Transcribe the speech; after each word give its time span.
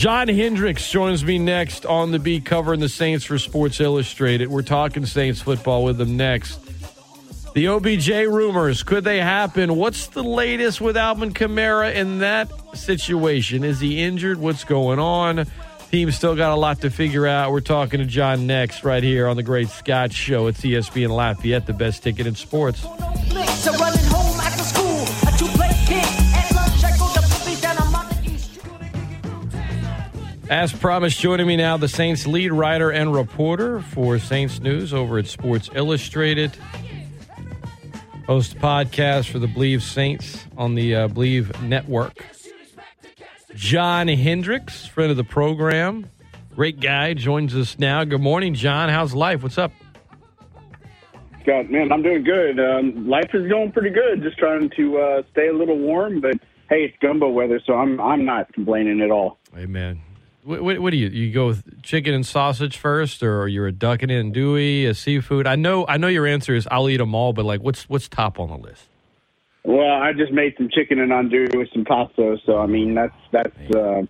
John 0.00 0.28
Hendrix 0.28 0.90
joins 0.90 1.22
me 1.22 1.38
next 1.38 1.84
on 1.84 2.10
the 2.10 2.18
beat 2.18 2.46
covering 2.46 2.80
the 2.80 2.88
Saints 2.88 3.22
for 3.22 3.38
Sports 3.38 3.80
Illustrated. 3.80 4.48
We're 4.48 4.62
talking 4.62 5.04
Saints 5.04 5.42
football 5.42 5.84
with 5.84 5.98
them 5.98 6.16
next. 6.16 6.58
The 7.52 7.68
OBJ 7.68 8.08
rumors, 8.08 8.82
could 8.82 9.04
they 9.04 9.18
happen? 9.18 9.76
What's 9.76 10.06
the 10.06 10.22
latest 10.24 10.80
with 10.80 10.96
Alvin 10.96 11.34
Kamara 11.34 11.94
in 11.94 12.20
that 12.20 12.50
situation? 12.74 13.62
Is 13.62 13.78
he 13.78 14.00
injured? 14.00 14.38
What's 14.38 14.64
going 14.64 14.98
on? 14.98 15.44
Team's 15.90 16.16
still 16.16 16.34
got 16.34 16.52
a 16.52 16.56
lot 16.56 16.80
to 16.80 16.88
figure 16.88 17.26
out. 17.26 17.52
We're 17.52 17.60
talking 17.60 18.00
to 18.00 18.06
John 18.06 18.46
next, 18.46 18.84
right 18.84 19.02
here 19.02 19.28
on 19.28 19.36
the 19.36 19.42
Great 19.42 19.68
Scott 19.68 20.14
Show. 20.14 20.46
It's 20.46 20.62
ESPN 20.62 21.10
Lafayette, 21.10 21.66
the 21.66 21.74
best 21.74 22.02
ticket 22.02 22.26
in 22.26 22.36
sports. 22.36 22.86
As 30.50 30.72
promised, 30.72 31.20
joining 31.20 31.46
me 31.46 31.54
now, 31.54 31.76
the 31.76 31.86
Saints 31.86 32.26
lead 32.26 32.50
writer 32.50 32.90
and 32.90 33.14
reporter 33.14 33.80
for 33.82 34.18
Saints 34.18 34.58
News 34.58 34.92
over 34.92 35.16
at 35.16 35.28
Sports 35.28 35.70
Illustrated. 35.76 36.50
Host 38.26 38.58
podcast 38.58 39.30
for 39.30 39.38
the 39.38 39.46
Believe 39.46 39.80
Saints 39.80 40.44
on 40.56 40.74
the 40.74 40.96
uh, 40.96 41.06
Believe 41.06 41.62
Network. 41.62 42.26
John 43.54 44.08
Hendrix, 44.08 44.86
friend 44.86 45.12
of 45.12 45.16
the 45.16 45.22
program, 45.22 46.10
great 46.56 46.80
guy, 46.80 47.14
joins 47.14 47.54
us 47.54 47.78
now. 47.78 48.02
Good 48.02 48.20
morning, 48.20 48.54
John. 48.54 48.88
How's 48.88 49.14
life? 49.14 49.44
What's 49.44 49.56
up? 49.56 49.70
Scott, 51.42 51.70
man, 51.70 51.92
I'm 51.92 52.02
doing 52.02 52.24
good. 52.24 52.58
Um, 52.58 53.08
life 53.08 53.30
is 53.34 53.48
going 53.48 53.70
pretty 53.70 53.90
good. 53.90 54.20
Just 54.24 54.36
trying 54.36 54.68
to 54.70 54.98
uh, 54.98 55.22
stay 55.30 55.46
a 55.46 55.52
little 55.52 55.78
warm, 55.78 56.20
but 56.20 56.34
hey, 56.68 56.86
it's 56.86 56.96
gumbo 57.00 57.28
weather, 57.28 57.60
so 57.64 57.74
I'm 57.74 58.00
I'm 58.00 58.24
not 58.24 58.52
complaining 58.52 59.00
at 59.00 59.12
all. 59.12 59.38
Amen. 59.56 60.00
What, 60.42 60.62
what, 60.62 60.78
what, 60.78 60.90
do 60.90 60.96
you 60.96 61.08
you 61.08 61.32
go 61.32 61.48
with 61.48 61.82
chicken 61.82 62.14
and 62.14 62.24
sausage 62.24 62.76
first, 62.76 63.22
or 63.22 63.46
you're 63.46 63.66
a 63.66 63.72
duck 63.72 64.02
and 64.02 64.10
andouille, 64.10 64.88
a 64.88 64.94
seafood? 64.94 65.46
I 65.46 65.56
know 65.56 65.86
I 65.86 65.96
know 65.96 66.08
your 66.08 66.26
answer 66.26 66.54
is 66.54 66.66
I'll 66.70 66.88
eat 66.88 66.96
them 66.96 67.14
all, 67.14 67.32
but 67.32 67.44
like 67.44 67.60
what's 67.60 67.88
what's 67.88 68.08
top 68.08 68.40
on 68.40 68.48
the 68.48 68.56
list? 68.56 68.88
Well, 69.64 69.90
I 69.90 70.12
just 70.12 70.32
made 70.32 70.54
some 70.56 70.70
chicken 70.72 70.98
and 70.98 71.12
andouille 71.12 71.56
with 71.56 71.68
some 71.72 71.84
pasta, 71.84 72.38
so 72.46 72.58
I 72.58 72.66
mean 72.66 72.94
that's 72.94 73.14
that's 73.32 73.74
uh, 73.74 74.02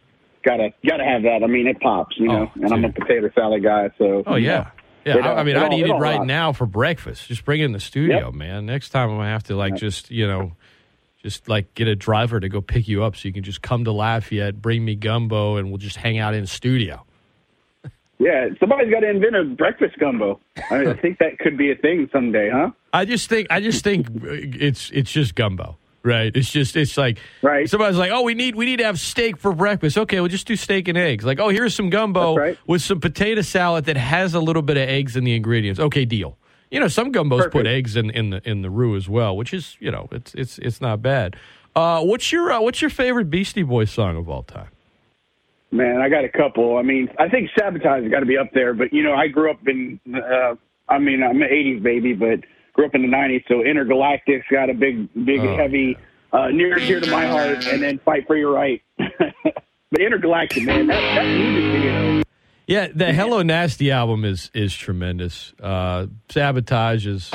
gotta 0.45 0.72
gotta 0.89 1.05
have 1.05 1.22
that. 1.22 1.41
I 1.42 1.47
mean 1.47 1.67
it 1.67 1.81
pops, 1.81 2.17
you 2.19 2.28
know. 2.28 2.50
Oh, 2.56 2.62
and 2.62 2.72
I'm 2.72 2.84
a 2.84 2.92
potato 2.92 3.31
salad 3.34 3.62
guy, 3.62 3.91
so 3.98 4.22
oh 4.27 4.37
yeah. 4.37 4.70
Yeah, 5.05 5.17
I, 5.17 5.41
I, 5.41 5.44
mean, 5.44 5.56
I'd 5.56 5.72
eat 5.72 5.87
it 5.87 5.94
right 5.94 6.22
now 6.22 6.53
for 6.53 6.67
breakfast. 6.67 7.27
Just 7.27 7.47
bring 7.47 7.61
it 7.61 7.65
in 7.65 7.72
the 7.72 7.81
studio, 7.81 8.27
yep. 8.27 8.34
man. 8.34 8.67
Next 8.67 8.91
time 8.91 9.09
I'm 9.09 9.17
gonna 9.17 9.31
have 9.31 9.44
to 9.44 9.56
like 9.56 9.75
just 9.77 10.11
you 10.11 10.27
know 10.27 10.53
just 11.22 11.48
like 11.48 11.74
get 11.74 11.88
a 11.88 11.94
driver 11.94 12.40
to 12.40 12.48
go 12.48 12.60
pick 12.60 12.88
you 12.88 13.04
up 13.04 13.16
so 13.16 13.28
you 13.28 13.34
can 13.34 13.42
just 13.42 13.62
come 13.62 13.84
to 13.84 13.92
Lafayette, 13.92 14.60
bring 14.60 14.84
me 14.84 14.94
gumbo, 14.94 15.56
and 15.56 15.68
we'll 15.68 15.78
just 15.78 15.96
hang 15.96 16.18
out 16.18 16.34
in 16.34 16.42
the 16.42 16.46
studio. 16.46 17.04
Yeah, 18.22 18.48
somebody's 18.60 18.92
got 18.92 19.00
to 19.00 19.08
invent 19.08 19.34
a 19.34 19.44
breakfast 19.44 19.98
gumbo. 19.98 20.38
I 20.70 20.92
think 20.92 21.20
that 21.20 21.38
could 21.38 21.56
be 21.56 21.72
a 21.72 21.74
thing 21.74 22.06
someday, 22.12 22.50
huh? 22.52 22.72
I 22.92 23.06
just 23.06 23.30
think 23.30 23.46
I 23.48 23.62
just 23.62 23.82
think 23.82 24.08
it's 24.22 24.91
it's 24.91 25.10
just 25.10 25.34
gumbo, 25.34 25.78
right? 26.02 26.30
It's 26.36 26.50
just 26.50 26.76
it's 26.76 26.98
like 26.98 27.18
right. 27.41 27.66
Somebody's 27.66 27.96
like, 27.96 28.10
oh, 28.12 28.20
we 28.20 28.34
need 28.34 28.56
we 28.56 28.66
need 28.66 28.76
to 28.80 28.84
have 28.84 29.00
steak 29.00 29.38
for 29.38 29.54
breakfast. 29.54 29.96
Okay, 29.96 30.20
we'll 30.20 30.28
just 30.28 30.46
do 30.46 30.54
steak 30.54 30.86
and 30.88 30.98
eggs. 30.98 31.24
Like, 31.24 31.41
oh, 31.41 31.48
here's 31.48 31.74
some 31.74 31.88
gumbo 31.88 32.36
right. 32.36 32.58
with 32.66 32.82
some 32.82 33.00
potato 33.00 33.41
salad 33.41 33.86
that 33.86 33.96
has 33.96 34.34
a 34.34 34.41
little 34.41 34.60
bit 34.60 34.76
of 34.76 34.86
eggs 34.86 35.16
in 35.16 35.24
the 35.24 35.34
ingredients. 35.34 35.80
Okay, 35.80 36.04
deal. 36.04 36.36
You 36.70 36.78
know, 36.78 36.88
some 36.88 37.12
gumbos 37.12 37.38
Perfect. 37.38 37.52
put 37.52 37.66
eggs 37.66 37.96
in, 37.96 38.10
in 38.10 38.30
the 38.30 38.48
in 38.48 38.62
the 38.62 38.70
roux 38.70 38.96
as 38.96 39.08
well, 39.08 39.36
which 39.36 39.52
is 39.52 39.76
you 39.80 39.90
know 39.90 40.08
it's 40.12 40.34
it's 40.34 40.58
it's 40.58 40.80
not 40.80 41.02
bad. 41.02 41.36
Uh, 41.74 42.02
what's 42.02 42.30
your 42.30 42.52
uh, 42.52 42.60
what's 42.60 42.80
your 42.80 42.90
favorite 42.90 43.30
Beastie 43.30 43.62
Boys 43.62 43.90
song 43.90 44.16
of 44.16 44.28
all 44.28 44.42
time? 44.42 44.68
Man, 45.72 46.00
I 46.00 46.08
got 46.08 46.24
a 46.24 46.28
couple. 46.28 46.78
I 46.78 46.82
mean, 46.82 47.08
I 47.18 47.28
think 47.28 47.50
Sabotage 47.58 48.02
has 48.02 48.10
got 48.10 48.20
to 48.20 48.26
be 48.26 48.36
up 48.36 48.48
there, 48.52 48.74
but 48.74 48.92
you 48.92 49.02
know, 49.02 49.14
I 49.14 49.28
grew 49.28 49.50
up 49.50 49.66
in. 49.66 50.00
Uh, 50.12 50.54
I 50.88 50.98
mean, 50.98 51.22
I'm 51.22 51.42
an 51.42 51.48
'80s 51.48 51.82
baby, 51.82 52.12
but 52.12 52.41
grew 52.72 52.86
up 52.86 52.94
in 52.94 53.03
the 53.03 53.09
'90s, 53.09 53.44
so 53.48 53.62
Intergalactic's 53.62 54.47
got 54.50 54.70
a 54.70 54.75
big, 54.75 55.09
big, 55.25 55.41
oh, 55.41 55.56
heavy, 55.56 55.97
uh, 56.32 56.48
near 56.48 56.76
and 56.76 56.86
dear 56.86 57.00
to 57.00 57.10
my 57.10 57.26
heart, 57.26 57.66
and 57.66 57.82
then 57.82 57.98
Fight 58.00 58.26
for 58.26 58.36
Your 58.36 58.53
Right. 58.53 58.82
but 58.97 60.00
Intergalactic, 60.00 60.64
man, 60.64 60.88
that, 60.88 61.00
that 61.00 61.26
music 61.26 61.72
video 61.72 62.19
yeah, 62.70 62.86
the 62.94 63.12
Hello 63.12 63.42
Nasty 63.42 63.91
album 63.91 64.25
is 64.25 64.48
is 64.54 64.72
tremendous. 64.72 65.53
Uh, 65.60 66.06
Sabotage 66.28 67.04
is 67.04 67.28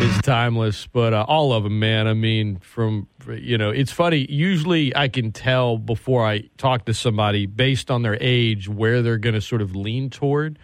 is 0.00 0.18
timeless, 0.22 0.86
but 0.86 1.12
uh, 1.12 1.26
all 1.28 1.52
of 1.52 1.64
them, 1.64 1.78
man. 1.78 2.06
I 2.06 2.14
mean, 2.14 2.56
from 2.60 3.08
you 3.28 3.58
know, 3.58 3.68
it's 3.68 3.92
funny. 3.92 4.24
Usually, 4.30 4.96
I 4.96 5.08
can 5.08 5.32
tell 5.32 5.76
before 5.76 6.26
I 6.26 6.48
talk 6.56 6.86
to 6.86 6.94
somebody 6.94 7.44
based 7.44 7.90
on 7.90 8.00
their 8.00 8.16
age 8.22 8.70
where 8.70 9.02
they're 9.02 9.18
going 9.18 9.34
to 9.34 9.42
sort 9.42 9.60
of 9.60 9.76
lean 9.76 10.08
toward, 10.08 10.58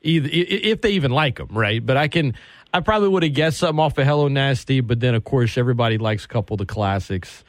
either 0.00 0.30
if 0.32 0.80
they 0.80 0.92
even 0.92 1.10
like 1.10 1.36
them, 1.36 1.48
right? 1.50 1.84
But 1.84 1.98
I 1.98 2.08
can. 2.08 2.32
I 2.72 2.80
probably 2.80 3.10
would 3.10 3.22
have 3.22 3.34
guessed 3.34 3.58
something 3.58 3.78
off 3.78 3.98
of 3.98 4.06
Hello 4.06 4.28
Nasty, 4.28 4.80
but 4.80 5.00
then 5.00 5.14
of 5.14 5.24
course 5.24 5.58
everybody 5.58 5.98
likes 5.98 6.24
a 6.24 6.28
couple 6.28 6.54
of 6.54 6.58
the 6.58 6.66
classics. 6.66 7.44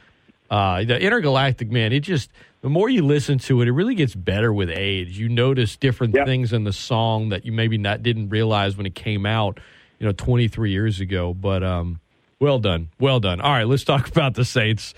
Uh, 0.50 0.84
the 0.84 0.98
Intergalactic 0.98 1.70
man, 1.70 1.92
it 1.92 2.00
just 2.00 2.30
the 2.60 2.68
more 2.68 2.88
you 2.88 3.04
listen 3.04 3.38
to 3.38 3.60
it, 3.62 3.68
it 3.68 3.72
really 3.72 3.94
gets 3.94 4.14
better 4.14 4.52
with 4.52 4.70
age. 4.70 5.18
You 5.18 5.28
notice 5.28 5.76
different 5.76 6.14
yep. 6.14 6.26
things 6.26 6.52
in 6.52 6.64
the 6.64 6.72
song 6.72 7.28
that 7.28 7.44
you 7.44 7.52
maybe 7.52 7.78
not 7.78 8.02
didn't 8.02 8.30
realize 8.30 8.76
when 8.76 8.86
it 8.86 8.94
came 8.94 9.26
out, 9.26 9.60
you 9.98 10.06
know, 10.06 10.12
23 10.12 10.70
years 10.70 11.00
ago. 11.00 11.34
But 11.34 11.62
um, 11.62 12.00
well 12.40 12.58
done, 12.58 12.88
well 12.98 13.20
done. 13.20 13.40
All 13.40 13.52
right, 13.52 13.66
let's 13.66 13.84
talk 13.84 14.08
about 14.10 14.34
the 14.34 14.44
Saints. 14.44 14.94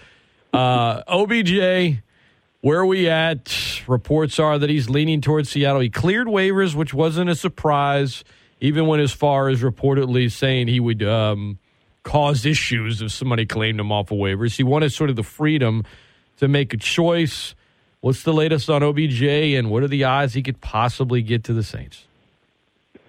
Uh, 0.53 1.03
OBJ, 1.07 2.01
where 2.61 2.81
are 2.81 2.87
we 2.87 3.09
at? 3.09 3.83
Reports 3.87 4.39
are 4.39 4.59
that 4.59 4.69
he's 4.69 4.91
leaning 4.91 5.21
towards 5.21 5.51
Seattle. 5.51 5.81
He 5.81 5.91
cleared 5.91 6.27
waivers, 6.27 6.75
which 6.75 6.93
wasn't 6.93 7.31
a 7.31 7.37
surprise, 7.37 8.25
even 8.61 8.87
went 8.87 9.03
as 9.03 9.13
far 9.13 9.49
as 9.49 9.63
reportedly 9.63 10.31
saying 10.31 10.69
he 10.69 10.81
would 10.81 11.03
um, 11.03 11.59
cause 12.03 12.47
issues 12.47 13.03
if 13.03 13.13
somebody 13.13 13.47
claimed 13.47 13.81
him 13.81 13.93
off 13.93 14.11
of 14.11 14.19
waivers. 14.19 14.57
He 14.57 14.63
wanted 14.63 14.93
sort 14.93 15.11
of 15.11 15.17
the 15.17 15.23
freedom 15.23 15.85
to 16.39 16.49
make 16.49 16.73
a 16.73 16.77
choice. 16.77 17.55
What's 18.01 18.23
the 18.23 18.33
latest 18.33 18.71
on 18.71 18.83
OBJ, 18.83 19.23
and 19.23 19.71
what 19.71 19.83
are 19.83 19.89
the 19.89 20.05
odds 20.05 20.35
he 20.35 20.43
could 20.43 20.61
possibly 20.61 21.21
get 21.23 21.45
to 21.45 21.53
the 21.53 21.63
Saints? 21.63 22.07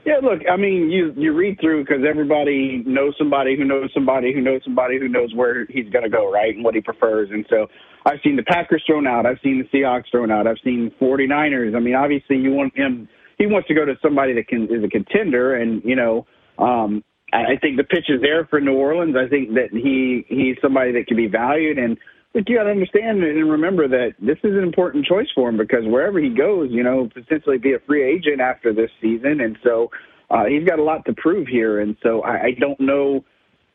Yeah, 0.03 0.18
look, 0.22 0.41
I 0.52 0.57
mean, 0.57 0.90
you 0.90 1.13
you 1.16 1.31
read 1.31 1.59
through 1.62 1.84
because 1.84 2.03
everybody 2.07 2.84
knows 2.88 3.13
somebody 3.18 3.56
who 3.56 3.63
knows 3.63 3.91
somebody 3.94 4.34
who 4.34 4.41
knows 4.41 4.62
somebody 4.63 5.00
who 5.00 5.08
knows 5.08 5.34
where 5.35 5.66
he's 5.68 5.90
going 5.90 6.03
to 6.03 6.09
go, 6.09 6.31
right, 6.31 6.56
and 6.56 6.63
what 6.63 6.73
he 6.73 6.81
prefers. 6.81 7.29
And 7.29 7.46
so 7.50 7.68
I've 8.06 8.19
seen 8.23 8.35
the 8.35 8.44
Packers 8.44 8.84
thrown 8.85 9.06
out. 9.06 9.28
I've 9.28 9.38
seen 9.44 9.59
the 9.59 9.78
Seahawks 9.78 10.06
thrown 10.09 10.31
out. 10.31 10.47
I've 10.47 10.58
seen 10.63 10.91
49ers. 11.00 11.75
I 11.75 11.79
mean, 11.79 11.94
obviously, 11.94 12.38
you 12.38 12.52
want 12.52 12.75
him. 12.75 13.08
He 13.38 13.46
wants 13.46 13.68
to 13.68 13.75
go 13.75 13.85
to 13.85 13.94
somebody 14.02 14.34
that 14.34 14.47
can 14.47 14.63
is 14.63 14.84
a 14.84 14.90
contender, 14.90 15.56
and 15.56 15.84
you 15.85 15.96
know, 15.96 16.25
um, 16.58 17.03
I 17.34 17.56
think 17.62 17.78
the 17.78 17.84
pitch 17.84 18.09
is 18.09 18.22
there 18.22 18.46
for 18.46 18.59
New 18.59 18.75
Orleans. 18.75 19.16
I 19.16 19.28
think 19.28 19.53
that 19.53 19.69
he 19.72 20.25
he's 20.28 20.58
somebody 20.62 20.92
that 20.94 21.08
can 21.08 21.18
be 21.18 21.28
valued, 21.28 21.78
and 21.78 21.97
but 22.34 22.47
you 22.47 22.58
got 22.58 22.64
to 22.64 22.72
understand 22.72 23.24
and 23.24 23.50
remember 23.50 23.88
that 23.88 24.16
this 24.19 24.38
is 24.44 24.52
an 24.52 24.64
important 24.64 25.06
choice 25.06 25.28
for 25.34 25.50
him 25.50 25.58
because 25.58 25.84
wherever 25.86 26.20
he 26.20 26.30
goes, 26.30 26.70
you 26.72 26.84
know, 26.84 27.09
potentially 27.14 27.58
be 27.58 27.74
a 27.74 27.80
free 27.80 28.03
agent 28.03 28.41
after 28.41 28.74
this 28.74 28.90
season, 29.02 29.41
and 29.41 29.58
so 29.64 29.91
uh, 30.30 30.46
he's 30.46 30.68
got 30.68 30.80
a 30.80 30.84
lot 30.84 31.06
to 31.06 31.14
prove 31.14 31.47
here. 31.47 31.80
And 31.80 31.96
so 32.03 32.22
I, 32.22 32.44
I 32.44 32.52
don't 32.59 32.80
know 32.80 33.24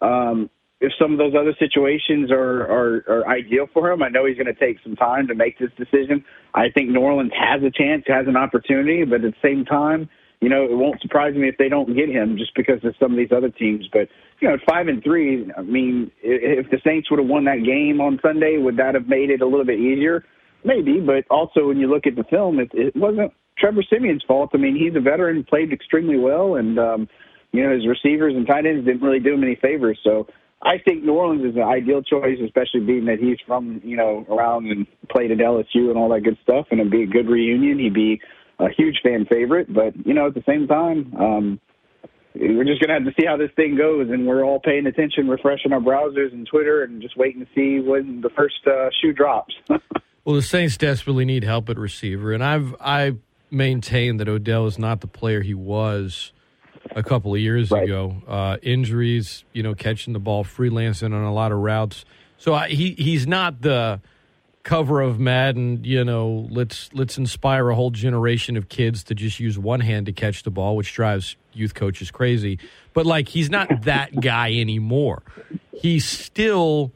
um, 0.03 0.50
if 0.81 0.93
some 0.99 1.12
of 1.12 1.19
those 1.19 1.34
other 1.34 1.55
situations 1.59 2.31
are, 2.31 2.62
are 2.62 3.05
are 3.09 3.28
ideal 3.28 3.66
for 3.72 3.91
him. 3.91 4.03
I 4.03 4.09
know 4.09 4.27
he's 4.27 4.37
going 4.37 4.53
to 4.53 4.55
take 4.55 4.77
some 4.83 4.97
time 4.97 5.28
to 5.28 5.34
make 5.34 5.59
this 5.59 5.71
decision. 5.78 6.25
I 6.55 6.69
think 6.69 6.91
New 6.91 7.00
Orleans 7.00 7.33
has 7.34 7.62
a 7.62 7.71
chance, 7.71 8.05
has 8.06 8.27
an 8.27 8.37
opportunity, 8.37 9.05
but 9.05 9.25
at 9.25 9.33
the 9.33 9.41
same 9.43 9.65
time 9.65 10.11
you 10.41 10.49
know, 10.49 10.65
it 10.65 10.77
won't 10.77 11.01
surprise 11.01 11.35
me 11.35 11.49
if 11.49 11.57
they 11.59 11.69
don't 11.69 11.95
get 11.95 12.09
him 12.09 12.37
just 12.37 12.55
because 12.55 12.85
of 12.85 12.95
some 13.01 13.13
of 13.13 13.17
these 13.17 13.33
other 13.35 13.49
teams. 13.49 13.89
But 13.91 14.09
you 14.41 14.49
know, 14.49 14.57
five 14.69 14.89
and 14.89 15.03
three. 15.03 15.51
I 15.57 15.63
mean, 15.63 16.11
if 16.23 16.71
the 16.71 16.79
Saints 16.85 17.11
would 17.11 17.19
have 17.19 17.29
won 17.29 17.45
that 17.45 17.65
game 17.65 18.01
on 18.01 18.21
Sunday, 18.23 18.59
would 18.59 18.77
that 18.77 18.95
have 18.95 19.09
made 19.09 19.31
it 19.31 19.41
a 19.41 19.47
little 19.47 19.65
bit 19.65 19.79
easier? 19.79 20.25
Maybe, 20.65 21.01
but 21.01 21.25
also 21.31 21.69
when 21.69 21.78
you 21.78 21.89
look 21.89 22.07
at 22.07 22.16
the 22.16 22.25
film, 22.25 22.59
it, 22.59 22.71
it 22.75 22.95
wasn't 22.97 23.33
Trevor 23.59 23.83
Siemian's 23.89 24.25
fault. 24.27 24.51
I 24.53 24.59
mean, 24.59 24.77
he's 24.77 24.97
a 24.97 25.01
veteran, 25.01 25.45
played 25.45 25.72
extremely 25.72 26.19
well, 26.19 26.57
and 26.57 26.78
um, 26.78 27.09
you 27.53 27.63
know 27.63 27.72
his 27.72 27.87
receivers 27.87 28.34
and 28.34 28.47
tight 28.47 28.66
ends 28.66 28.84
didn't 28.84 29.03
really 29.03 29.21
do 29.21 29.34
him 29.34 29.43
any 29.43 29.55
favors. 29.57 29.99
So 30.05 30.27
I 30.63 30.78
think 30.84 31.05
New 31.05 31.15
Orleans 31.15 31.45
is 31.45 31.57
an 31.57 31.63
ideal 31.63 32.03
choice, 32.03 32.39
especially 32.45 32.81
being 32.81 33.07
that 33.07 33.19
he's 33.21 33.39
from 33.47 33.81
you 33.84 33.97
know 33.97 34.27
around 34.28 34.66
and 34.66 34.87
played 35.09 35.31
at 35.31 35.39
LSU 35.39 35.89
and 35.89 35.97
all 35.97 36.10
that 36.10 36.22
good 36.22 36.39
stuff, 36.43 36.66
and 36.71 36.81
it'd 36.81 36.93
be 36.93 37.05
a 37.05 37.07
good 37.07 37.28
reunion. 37.28 37.78
He'd 37.78 37.95
be 37.95 38.21
a 38.59 38.69
huge 38.77 39.01
fan 39.03 39.27
favorite. 39.27 39.73
But 39.73 39.95
you 40.07 40.15
know, 40.15 40.29
at 40.29 40.35
the 40.35 40.45
same 40.47 40.67
time, 40.67 41.15
um, 41.19 41.61
we're 42.35 42.65
just 42.65 42.81
going 42.81 42.89
to 42.89 42.95
have 42.95 43.05
to 43.05 43.21
see 43.21 43.27
how 43.27 43.37
this 43.37 43.51
thing 43.57 43.77
goes, 43.77 44.11
and 44.11 44.27
we're 44.27 44.45
all 44.45 44.61
paying 44.61 44.87
attention, 44.87 45.29
refreshing 45.29 45.73
our 45.73 45.81
browsers 45.81 46.33
and 46.33 46.47
Twitter, 46.47 46.83
and 46.83 47.01
just 47.01 47.17
waiting 47.17 47.41
to 47.41 47.47
see 47.55 47.81
when 47.81 48.21
the 48.21 48.31
first 48.31 48.67
uh, 48.67 48.91
shoe 49.01 49.13
drops. 49.13 49.55
well, 50.25 50.37
the 50.37 50.43
Saints 50.43 50.77
desperately 50.77 51.25
need 51.25 51.45
help 51.45 51.69
at 51.69 51.79
receiver, 51.79 52.33
and 52.33 52.45
I've 52.45 52.75
I 52.81 53.17
maintain 53.51 54.17
that 54.19 54.29
Odell 54.29 54.67
is 54.67 54.79
not 54.79 55.01
the 55.01 55.07
player 55.07 55.41
he 55.41 55.55
was 55.55 56.33
a 56.95 57.03
couple 57.03 57.35
of 57.35 57.41
years 57.41 57.71
right. 57.71 57.85
ago. 57.85 58.17
Uh, 58.27 58.57
injuries, 58.63 59.45
you 59.53 59.63
know, 59.63 59.75
catching 59.75 60.13
the 60.13 60.19
ball, 60.19 60.45
freelancing 60.45 61.15
on 61.15 61.23
a 61.23 61.33
lot 61.33 61.53
of 61.53 61.59
routes. 61.59 62.05
So 62.39 62.55
I, 62.55 62.69
he 62.69 62.93
he's 62.93 63.27
not 63.27 63.63
the 63.63 64.01
cover 64.66 65.01
of 65.01 65.21
Madden, 65.21 65.84
you 65.84 66.04
know, 66.04 66.48
let's 66.51 66.91
let's 66.92 67.16
inspire 67.16 67.71
a 67.71 67.74
whole 67.77 67.92
generation 67.92 68.57
of 68.57 68.68
kids 68.68 69.04
to 69.04 69.15
just 69.15 69.39
use 69.39 69.57
one 69.57 69.78
hand 69.78 70.07
to 70.07 70.13
catch 70.13 70.42
the 70.42 70.51
ball, 70.51 70.74
which 70.74 70.92
drives 70.92 71.36
youth 71.53 71.74
coaches 71.74 72.10
crazy. 72.10 72.59
But 72.92 73.07
like 73.07 73.28
he's 73.28 73.48
not 73.48 73.83
that 73.83 74.21
guy 74.21 74.53
anymore. 74.54 75.22
He's 75.72 76.04
still 76.04 76.91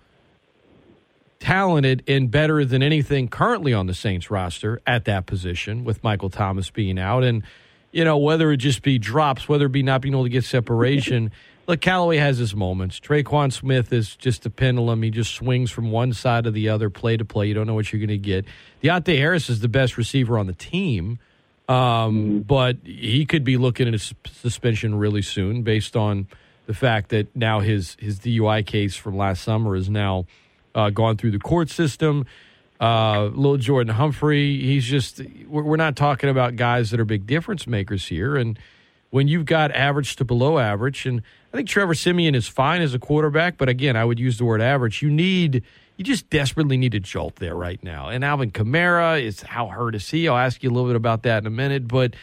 talented 1.38 2.02
and 2.08 2.28
better 2.28 2.64
than 2.64 2.82
anything 2.82 3.28
currently 3.28 3.72
on 3.72 3.86
the 3.86 3.94
Saints 3.94 4.32
roster 4.32 4.82
at 4.84 5.04
that 5.04 5.26
position 5.26 5.84
with 5.84 6.02
Michael 6.02 6.28
Thomas 6.28 6.70
being 6.70 6.98
out 6.98 7.22
and 7.22 7.44
you 7.92 8.04
know 8.04 8.18
whether 8.18 8.50
it 8.50 8.56
just 8.56 8.82
be 8.82 8.98
drops, 8.98 9.48
whether 9.48 9.66
it 9.66 9.72
be 9.72 9.84
not 9.84 10.00
being 10.00 10.14
able 10.14 10.24
to 10.24 10.28
get 10.28 10.42
separation 10.44 11.30
look, 11.70 11.80
Callaway 11.80 12.16
has 12.16 12.38
his 12.38 12.54
moments. 12.54 12.98
Tre'Quan 12.98 13.52
Smith 13.52 13.92
is 13.92 14.16
just 14.16 14.44
a 14.44 14.50
pendulum. 14.50 15.02
He 15.02 15.10
just 15.10 15.32
swings 15.32 15.70
from 15.70 15.90
one 15.90 16.12
side 16.12 16.44
to 16.44 16.50
the 16.50 16.68
other, 16.68 16.90
play 16.90 17.16
to 17.16 17.24
play. 17.24 17.46
You 17.46 17.54
don't 17.54 17.66
know 17.66 17.74
what 17.74 17.92
you're 17.92 18.00
going 18.00 18.08
to 18.08 18.18
get. 18.18 18.44
Deonte 18.82 19.16
Harris 19.16 19.48
is 19.48 19.60
the 19.60 19.68
best 19.68 19.96
receiver 19.96 20.36
on 20.36 20.46
the 20.48 20.52
team, 20.52 21.18
um, 21.68 21.76
mm-hmm. 21.76 22.38
but 22.40 22.78
he 22.84 23.24
could 23.24 23.44
be 23.44 23.56
looking 23.56 23.86
at 23.86 23.94
a 23.94 24.14
suspension 24.28 24.96
really 24.96 25.22
soon 25.22 25.62
based 25.62 25.96
on 25.96 26.26
the 26.66 26.74
fact 26.74 27.10
that 27.10 27.34
now 27.34 27.60
his 27.60 27.96
his 28.00 28.18
DUI 28.18 28.66
case 28.66 28.96
from 28.96 29.16
last 29.16 29.42
summer 29.42 29.76
is 29.76 29.88
now 29.88 30.26
uh, 30.74 30.90
gone 30.90 31.16
through 31.16 31.30
the 31.30 31.38
court 31.38 31.70
system. 31.70 32.26
Uh, 32.80 33.24
little 33.24 33.58
Jordan 33.58 33.94
Humphrey, 33.94 34.58
he's 34.58 34.86
just, 34.86 35.20
we're 35.46 35.76
not 35.76 35.96
talking 35.96 36.30
about 36.30 36.56
guys 36.56 36.90
that 36.90 36.98
are 36.98 37.04
big 37.04 37.26
difference 37.26 37.66
makers 37.66 38.06
here. 38.06 38.36
And 38.36 38.58
when 39.10 39.28
you've 39.28 39.44
got 39.44 39.70
average 39.72 40.16
to 40.16 40.24
below 40.24 40.58
average, 40.58 41.04
and 41.04 41.22
I 41.52 41.56
think 41.56 41.68
Trevor 41.68 41.94
Siemian 41.94 42.34
is 42.34 42.46
fine 42.46 42.80
as 42.80 42.94
a 42.94 42.98
quarterback, 42.98 43.58
but 43.58 43.68
again, 43.68 43.96
I 43.96 44.04
would 44.04 44.20
use 44.20 44.38
the 44.38 44.44
word 44.44 44.60
average. 44.60 45.02
You 45.02 45.10
need, 45.10 45.64
you 45.96 46.04
just 46.04 46.30
desperately 46.30 46.76
need 46.76 46.94
a 46.94 47.00
jolt 47.00 47.36
there 47.36 47.56
right 47.56 47.82
now. 47.82 48.08
And 48.08 48.24
Alvin 48.24 48.52
Kamara 48.52 49.22
is 49.22 49.42
how 49.42 49.66
hurt 49.66 49.94
is 49.94 50.08
he? 50.08 50.28
I'll 50.28 50.36
ask 50.36 50.62
you 50.62 50.70
a 50.70 50.72
little 50.72 50.88
bit 50.88 50.96
about 50.96 51.22
that 51.24 51.42
in 51.42 51.46
a 51.46 51.50
minute, 51.50 51.88
but. 51.88 52.14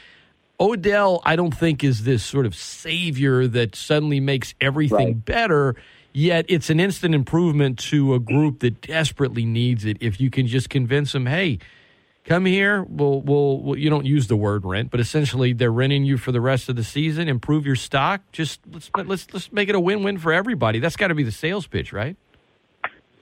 Odell, 0.60 1.22
I 1.24 1.36
don't 1.36 1.56
think 1.56 1.84
is 1.84 2.04
this 2.04 2.24
sort 2.24 2.48
of 2.48 2.56
savior 2.56 3.46
that 3.46 3.76
suddenly 3.76 4.20
makes 4.20 4.56
everything 4.60 4.98
right. 4.98 5.26
better. 5.26 5.76
Yet 6.14 6.46
it's 6.50 6.72
an 6.72 6.80
instant 6.80 7.14
improvement 7.14 7.78
to 7.80 8.16
a 8.16 8.20
group 8.20 8.62
that 8.62 8.82
desperately 8.82 9.46
needs 9.46 9.86
it. 9.86 9.98
If 10.00 10.20
you 10.20 10.32
can 10.32 10.48
just 10.48 10.68
convince 10.72 11.12
them, 11.12 11.28
hey, 11.28 11.60
come 12.28 12.46
here. 12.46 12.84
We'll, 12.84 13.22
we'll, 13.22 13.60
we'll, 13.62 13.78
you 13.78 13.90
don't 13.90 14.06
use 14.06 14.28
the 14.28 14.36
word 14.36 14.66
rent, 14.66 14.92
but 14.92 15.00
essentially 15.00 15.54
they're 15.54 15.72
renting 15.72 16.04
you 16.04 16.18
for 16.18 16.32
the 16.32 16.42
rest 16.42 16.70
of 16.70 16.76
the 16.76 16.84
season. 16.84 17.28
Improve 17.28 17.66
your 17.66 17.76
stock. 17.76 18.22
Just 18.32 18.60
let's 18.72 18.92
let's 18.96 19.34
let's 19.34 19.52
make 19.52 19.70
it 19.70 19.76
a 19.76 19.80
win-win 19.80 20.18
for 20.20 20.32
everybody. 20.32 20.80
That's 20.80 20.96
got 20.96 21.08
to 21.08 21.16
be 21.16 21.24
the 21.24 21.32
sales 21.32 21.66
pitch, 21.66 21.92
right? 21.92 22.16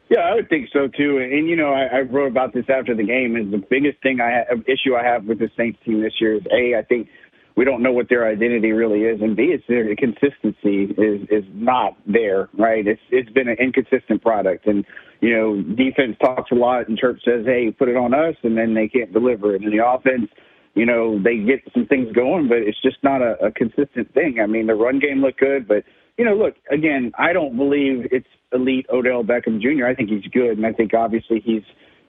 Yeah, 0.10 0.20
I 0.20 0.36
would 0.36 0.50
think 0.50 0.70
so 0.72 0.88
too. 0.88 1.18
And 1.18 1.48
you 1.48 1.56
know, 1.56 1.74
I, 1.74 1.98
I 1.98 2.02
wrote 2.02 2.28
about 2.28 2.54
this 2.54 2.66
after 2.70 2.96
the 2.96 3.04
game. 3.04 3.38
Is 3.38 3.50
the 3.52 3.58
biggest 3.70 4.02
thing 4.04 4.20
I 4.22 4.44
have, 4.50 4.62
issue 4.68 4.96
I 4.96 5.04
have 5.04 5.26
with 5.26 5.40
the 5.40 5.50
Saints 5.58 5.80
team 5.86 6.02
this 6.02 6.14
year 6.20 6.36
is 6.36 6.44
a 6.52 6.78
I 6.78 6.84
think 6.84 7.08
we 7.56 7.64
don't 7.66 7.82
know 7.82 7.94
what 7.94 8.10
their 8.10 8.28
identity 8.28 8.72
really 8.72 9.02
is, 9.02 9.22
and 9.22 9.36
B, 9.36 9.44
it's 9.46 9.64
their 9.68 9.96
consistency 9.96 10.94
is 10.98 11.28
is 11.32 11.46
not 11.54 11.98
there. 12.06 12.50
Right? 12.58 12.86
It's 12.86 13.02
it's 13.10 13.30
been 13.32 13.48
an 13.48 13.58
inconsistent 13.60 14.22
product, 14.22 14.68
and 14.68 14.86
you 15.22 15.36
know, 15.36 15.62
defense 15.62 16.18
talks 16.20 16.52
a 16.52 16.56
lot, 16.56 16.88
and 16.88 16.98
Church 16.98 17.22
says, 17.24 17.46
"Hey, 17.46 17.72
put 17.72 17.90
it 17.90 17.96
on 17.96 18.14
us," 18.14 18.36
and 18.44 18.58
then 18.58 18.74
they 18.74 18.88
can't 18.88 19.14
deliver 19.14 19.56
it. 19.56 19.62
And 19.62 19.72
the 19.72 19.86
offense, 19.86 20.30
you 20.74 20.86
know, 20.86 21.22
they 21.22 21.38
get 21.38 21.62
some 21.74 21.86
things 21.86 22.12
going, 22.14 22.48
but 22.48 22.58
it's 22.58 22.82
just 22.82 22.98
not 23.04 23.22
a, 23.22 23.46
a 23.46 23.52
consistent 23.52 24.14
thing. 24.14 24.40
I 24.42 24.46
mean, 24.46 24.68
the 24.68 24.76
run 24.76 25.00
game 25.00 25.22
looked 25.22 25.40
good, 25.40 25.68
but 25.68 25.84
you 26.18 26.26
know, 26.26 26.36
look 26.36 26.56
again. 26.72 27.12
I 27.18 27.34
don't 27.34 27.58
believe 27.58 28.08
it's 28.12 28.28
elite 28.52 28.86
Odell 28.92 29.24
Beckham 29.24 29.62
Jr. 29.62 29.86
I 29.86 29.96
think 29.96 30.10
he's 30.10 30.30
good, 30.32 30.58
and 30.58 30.66
I 30.66 30.74
think 30.74 30.94
obviously 30.94 31.42
he's 31.44 31.64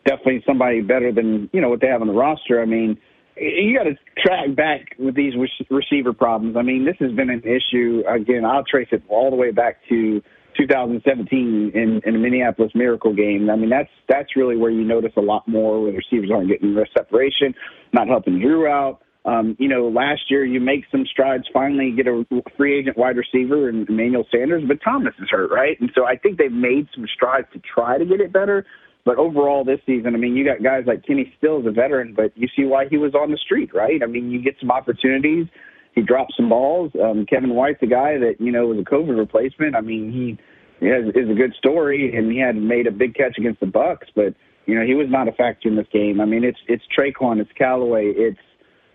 definitely 0.04 0.42
somebody 0.46 0.80
better 0.80 1.12
than 1.12 1.50
you 1.52 1.60
know 1.60 1.68
what 1.68 1.80
they 1.80 1.88
have 1.88 2.00
on 2.00 2.08
the 2.08 2.14
roster. 2.14 2.60
I 2.60 2.66
mean 2.66 2.98
you 3.38 3.76
got 3.76 3.84
to 3.84 3.96
track 4.18 4.54
back 4.54 4.96
with 4.98 5.14
these 5.14 5.34
receiver 5.70 6.12
problems. 6.12 6.56
I 6.56 6.62
mean, 6.62 6.84
this 6.84 6.96
has 7.00 7.12
been 7.12 7.30
an 7.30 7.42
issue. 7.42 8.02
Again, 8.08 8.44
I'll 8.44 8.64
trace 8.64 8.88
it 8.92 9.02
all 9.08 9.30
the 9.30 9.36
way 9.36 9.50
back 9.50 9.78
to 9.90 10.22
2017 10.56 11.72
in, 11.74 12.00
in 12.04 12.12
the 12.14 12.18
Minneapolis 12.18 12.72
Miracle 12.74 13.14
game. 13.14 13.48
I 13.50 13.56
mean, 13.56 13.70
that's 13.70 13.90
that's 14.08 14.36
really 14.36 14.56
where 14.56 14.70
you 14.70 14.84
notice 14.84 15.12
a 15.16 15.20
lot 15.20 15.46
more 15.46 15.82
where 15.82 15.92
the 15.92 15.98
receivers 15.98 16.30
aren't 16.32 16.48
getting 16.48 16.74
the 16.74 16.86
separation, 16.96 17.54
not 17.92 18.08
helping 18.08 18.40
Drew 18.40 18.66
out. 18.66 19.00
Um, 19.24 19.56
you 19.58 19.68
know, 19.68 19.88
last 19.88 20.30
year 20.30 20.44
you 20.44 20.60
make 20.60 20.84
some 20.92 21.04
strides, 21.04 21.44
finally 21.52 21.90
get 21.90 22.06
a 22.06 22.24
free 22.56 22.78
agent 22.78 22.96
wide 22.96 23.16
receiver 23.16 23.68
and 23.68 23.88
Emmanuel 23.88 24.24
Sanders, 24.30 24.62
but 24.68 24.78
Thomas 24.84 25.14
is 25.20 25.28
hurt, 25.28 25.50
right? 25.50 25.80
And 25.80 25.90
so 25.96 26.06
I 26.06 26.16
think 26.16 26.38
they've 26.38 26.52
made 26.52 26.86
some 26.94 27.06
strides 27.12 27.48
to 27.52 27.58
try 27.58 27.98
to 27.98 28.04
get 28.04 28.20
it 28.20 28.32
better. 28.32 28.64
But 29.04 29.18
overall, 29.18 29.64
this 29.64 29.80
season, 29.84 30.14
I 30.14 30.18
mean, 30.18 30.36
you 30.36 30.44
got 30.44 30.62
guys 30.62 30.84
like 30.86 31.04
Kenny 31.04 31.32
Stills, 31.38 31.66
a 31.66 31.70
veteran, 31.70 32.14
but 32.14 32.32
you 32.36 32.48
see 32.56 32.64
why 32.64 32.86
he 32.88 32.98
was 32.98 33.14
on 33.14 33.30
the 33.30 33.36
street, 33.36 33.74
right? 33.74 34.00
I 34.02 34.06
mean, 34.06 34.30
you 34.30 34.40
get 34.40 34.56
some 34.60 34.70
opportunities. 34.70 35.46
He 35.96 36.02
dropped 36.02 36.34
some 36.36 36.50
balls. 36.50 36.92
Um, 37.02 37.24
Kevin 37.24 37.54
White's 37.54 37.82
a 37.82 37.86
guy 37.86 38.18
that 38.18 38.36
you 38.38 38.52
know 38.52 38.66
was 38.66 38.78
a 38.78 38.82
COVID 38.82 39.16
replacement. 39.16 39.74
I 39.74 39.80
mean, 39.80 40.12
he, 40.12 40.86
has, 40.86 41.06
is 41.14 41.30
a 41.30 41.34
good 41.34 41.54
story, 41.58 42.14
and 42.14 42.30
he 42.30 42.38
had 42.38 42.54
made 42.54 42.86
a 42.86 42.92
big 42.92 43.14
catch 43.14 43.38
against 43.38 43.60
the 43.60 43.66
Bucs, 43.66 44.06
but 44.14 44.34
you 44.66 44.78
know 44.78 44.84
he 44.84 44.94
was 44.94 45.06
not 45.08 45.26
a 45.26 45.32
factor 45.32 45.68
in 45.68 45.76
this 45.76 45.86
game. 45.90 46.20
I 46.20 46.26
mean, 46.26 46.44
it's 46.44 46.58
it's 46.68 46.84
Tre'Quan, 46.96 47.40
it's 47.40 47.50
Callaway, 47.56 48.12
it's 48.14 48.38